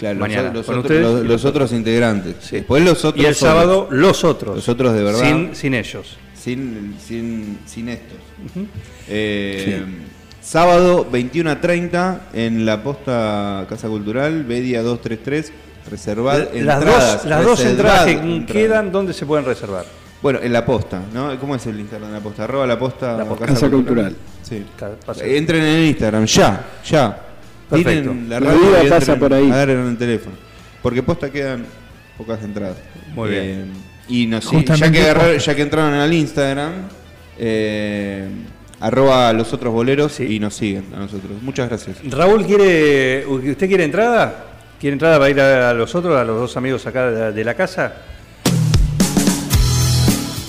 Claro, 0.00 0.18
los- 0.18 0.28
Mañana, 0.28 0.52
los, 0.52 0.66
con 0.66 0.78
otros, 0.80 0.98
ustedes 1.00 1.24
los- 1.28 1.44
otros 1.44 1.70
integrantes. 1.72 2.50
Después 2.50 2.82
los 2.84 3.04
otros. 3.04 3.22
Y 3.24 3.28
el 3.28 3.36
sábado, 3.36 3.86
los 3.92 4.24
otros. 4.24 4.56
Los 4.56 4.68
otros 4.68 4.94
de 4.94 5.04
verdad. 5.04 5.20
Sin, 5.22 5.54
sin 5.54 5.74
ellos. 5.74 6.18
Sin, 6.34 6.96
sin, 7.06 7.60
sin 7.66 7.88
estos. 7.88 8.18
Eh, 9.08 9.84
Sábado 10.42 11.06
21 11.10 11.50
a 11.50 11.60
30 11.60 12.20
en 12.34 12.66
la 12.66 12.82
posta 12.82 13.64
Casa 13.68 13.88
Cultural, 13.88 14.44
Bedia 14.44 14.82
233. 14.82 15.52
Reservad 15.90 16.38
las 16.54 16.76
entradas. 16.76 17.12
dos, 17.22 17.24
las 17.26 17.44
dos 17.44 17.60
entradas 17.64 18.04
que 18.06 18.12
entradas. 18.12 18.46
quedan, 18.52 18.92
¿dónde 18.92 19.12
se 19.12 19.26
pueden 19.26 19.44
reservar? 19.44 19.84
Bueno, 20.22 20.38
en 20.42 20.52
la 20.52 20.64
posta, 20.64 21.00
¿no? 21.12 21.36
¿Cómo 21.40 21.56
es 21.56 21.66
el 21.66 21.78
Instagram 21.80 22.10
de 22.10 22.16
la 22.18 22.22
posta? 22.22 22.44
Arroba 22.44 22.66
la 22.66 22.78
posta, 22.78 23.16
La 23.16 23.24
posta. 23.24 23.46
Casa 23.46 23.68
Cultural. 23.68 24.14
Sí. 24.42 24.64
Ca- 24.76 24.92
pasa- 25.04 25.24
Entren 25.24 25.62
en 25.62 25.68
el 25.78 25.84
Instagram, 25.86 26.24
ya, 26.26 26.64
ya. 26.88 27.18
Perfecto. 27.68 28.10
Tiren 28.10 28.28
La 28.28 28.38
radio 28.40 28.58
vida 28.60 28.84
y 28.84 28.88
pasa 28.88 28.96
entren, 29.12 29.18
por 29.18 29.34
ahí. 29.34 29.50
Agarren 29.50 29.86
el 29.88 29.96
teléfono. 29.98 30.36
Porque 30.82 31.02
posta 31.02 31.30
quedan 31.30 31.64
pocas 32.16 32.42
entradas. 32.44 32.76
Muy 33.14 33.30
bien. 33.30 33.42
Eh, 33.44 33.64
y 34.08 34.26
no 34.28 34.40
sé, 34.40 34.64
ya 34.64 34.90
que, 34.92 35.00
agarrar- 35.02 35.38
ya 35.38 35.54
que 35.56 35.62
entraron 35.62 35.94
al 35.94 36.12
Instagram, 36.12 36.72
eh, 37.38 38.28
arroba 38.82 39.28
a 39.28 39.32
los 39.32 39.52
otros 39.52 39.72
boleros 39.72 40.18
y 40.20 40.38
nos 40.40 40.54
siguen 40.54 40.86
a 40.94 40.98
nosotros. 40.98 41.30
Muchas 41.40 41.68
gracias. 41.68 41.98
Raúl, 42.10 42.44
¿quiere, 42.44 43.24
¿usted 43.26 43.68
quiere 43.68 43.84
entrada? 43.84 44.46
¿Quiere 44.80 44.94
entrada 44.94 45.18
para 45.18 45.30
ir 45.30 45.40
a 45.40 45.72
los 45.72 45.94
otros, 45.94 46.18
a 46.18 46.24
los 46.24 46.40
dos 46.40 46.56
amigos 46.56 46.84
acá 46.86 47.10
de, 47.10 47.32
de 47.32 47.44
la 47.44 47.54
casa? 47.54 47.94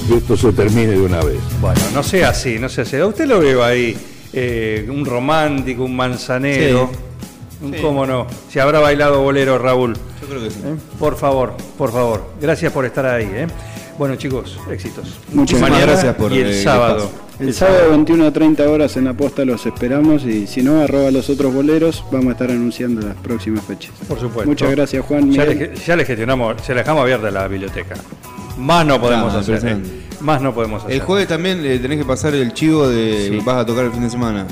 Que 0.07 0.17
esto 0.17 0.35
se 0.35 0.51
termine 0.51 0.91
de 0.91 1.01
una 1.01 1.23
vez. 1.23 1.39
Bueno, 1.61 1.79
no 1.93 2.01
sea 2.03 2.29
así, 2.29 2.57
no 2.59 2.67
sea 2.67 2.83
así. 2.83 2.97
A 2.97 3.05
usted 3.05 3.25
lo 3.27 3.39
veo 3.39 3.63
ahí, 3.63 3.95
eh, 4.33 4.85
un 4.89 5.05
romántico, 5.05 5.83
un 5.83 5.95
manzanero. 5.95 6.89
Un 7.61 7.71
cómo 7.73 8.05
no. 8.05 8.27
Si 8.49 8.59
habrá 8.59 8.79
bailado 8.79 9.21
bolero, 9.21 9.57
Raúl. 9.57 9.93
Yo 10.21 10.27
creo 10.27 10.43
que 10.43 10.49
sí. 10.49 10.59
¿Eh? 10.65 10.75
Por 10.99 11.15
favor, 11.15 11.53
por 11.77 11.93
favor. 11.93 12.33
Gracias 12.41 12.73
por 12.73 12.83
estar 12.85 13.05
ahí. 13.05 13.29
¿eh? 13.31 13.47
Bueno, 13.97 14.15
chicos, 14.15 14.57
éxitos. 14.71 15.19
Muchísimas 15.31 15.69
Mañana 15.69 15.91
gracias 15.91 16.15
por, 16.15 16.31
Y 16.31 16.39
el 16.39 16.47
eh, 16.47 16.57
el 16.57 16.63
sábado. 16.63 17.11
El 17.39 17.53
sábado 17.53 17.89
21 17.91 18.25
a 18.27 18.31
30 18.31 18.69
horas 18.69 18.95
en 18.97 19.05
la 19.05 19.13
posta 19.13 19.43
los 19.45 19.65
esperamos 19.65 20.23
y 20.25 20.47
si 20.47 20.61
no, 20.63 20.81
arroba 20.81 21.11
los 21.11 21.29
otros 21.29 21.53
boleros, 21.53 22.03
vamos 22.11 22.29
a 22.29 22.31
estar 22.33 22.51
anunciando 22.51 23.05
las 23.05 23.15
próximas 23.17 23.63
fechas. 23.65 23.91
Por 24.07 24.19
supuesto. 24.19 24.49
Muchas 24.49 24.71
gracias 24.71 25.05
Juan. 25.05 25.31
Ya 25.31 25.45
le, 25.45 25.75
ya 25.75 25.95
le 25.95 26.05
gestionamos, 26.05 26.61
se 26.61 26.73
la 26.73 26.81
dejamos 26.81 27.01
abierta 27.03 27.29
la 27.31 27.47
biblioteca. 27.47 27.95
Más 28.57 28.85
no 28.85 28.99
podemos 29.01 29.33
Ah, 29.33 29.39
hacer. 29.39 29.61
¿eh? 29.67 29.77
Más 30.21 30.41
no 30.41 30.53
podemos 30.53 30.83
hacer. 30.83 30.95
El 30.95 31.01
jueves 31.01 31.27
también 31.27 31.65
eh, 31.65 31.79
tenés 31.79 31.97
que 31.97 32.05
pasar 32.05 32.33
el 32.35 32.53
chivo 32.53 32.87
de 32.87 33.29
Sí. 33.29 33.39
vas 33.43 33.57
a 33.57 33.65
tocar 33.65 33.85
el 33.85 33.91
fin 33.91 34.03
de 34.03 34.09
semana. 34.09 34.47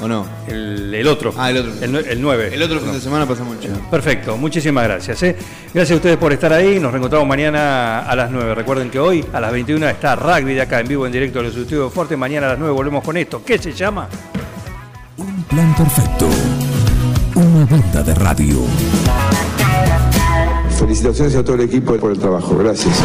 ¿O 0.00 0.08
no? 0.08 0.26
El, 0.48 0.94
el 0.94 1.06
otro. 1.06 1.34
Ah, 1.36 1.50
el 1.50 1.58
otro. 1.58 1.72
El, 1.82 1.94
el 1.94 2.20
9. 2.22 2.50
El 2.54 2.62
otro 2.62 2.80
fin 2.80 2.92
de 2.92 3.00
semana 3.00 3.26
pasamos 3.26 3.56
el 3.56 3.60
chivo. 3.60 3.90
Perfecto, 3.90 4.36
muchísimas 4.36 4.84
gracias. 4.84 5.22
¿eh? 5.22 5.36
Gracias 5.74 5.92
a 5.92 5.96
ustedes 5.96 6.16
por 6.16 6.32
estar 6.32 6.52
ahí. 6.52 6.80
Nos 6.80 6.90
reencontramos 6.90 7.28
mañana 7.28 8.00
a 8.00 8.16
las 8.16 8.30
9. 8.30 8.54
Recuerden 8.54 8.90
que 8.90 8.98
hoy 8.98 9.24
a 9.32 9.40
las 9.40 9.52
21 9.52 9.86
está 9.88 10.16
rugby 10.16 10.54
de 10.54 10.62
acá 10.62 10.80
en 10.80 10.88
vivo 10.88 11.06
en 11.06 11.12
directo 11.12 11.40
de 11.40 11.48
los 11.48 11.56
estudios 11.56 11.92
Forte. 11.92 12.16
Mañana 12.16 12.46
a 12.46 12.50
las 12.50 12.58
9 12.58 12.72
volvemos 12.72 13.04
con 13.04 13.16
esto. 13.18 13.42
¿Qué 13.44 13.58
se 13.58 13.72
llama? 13.72 14.08
Un 15.18 15.42
plan 15.44 15.74
perfecto. 15.76 16.28
Una 17.34 17.66
banda 17.66 18.02
de 18.02 18.14
radio. 18.14 18.56
Felicitaciones 20.78 21.36
a 21.36 21.44
todo 21.44 21.56
el 21.56 21.62
equipo 21.62 21.94
por 21.96 22.10
el 22.10 22.18
trabajo. 22.18 22.56
Gracias. 22.56 23.02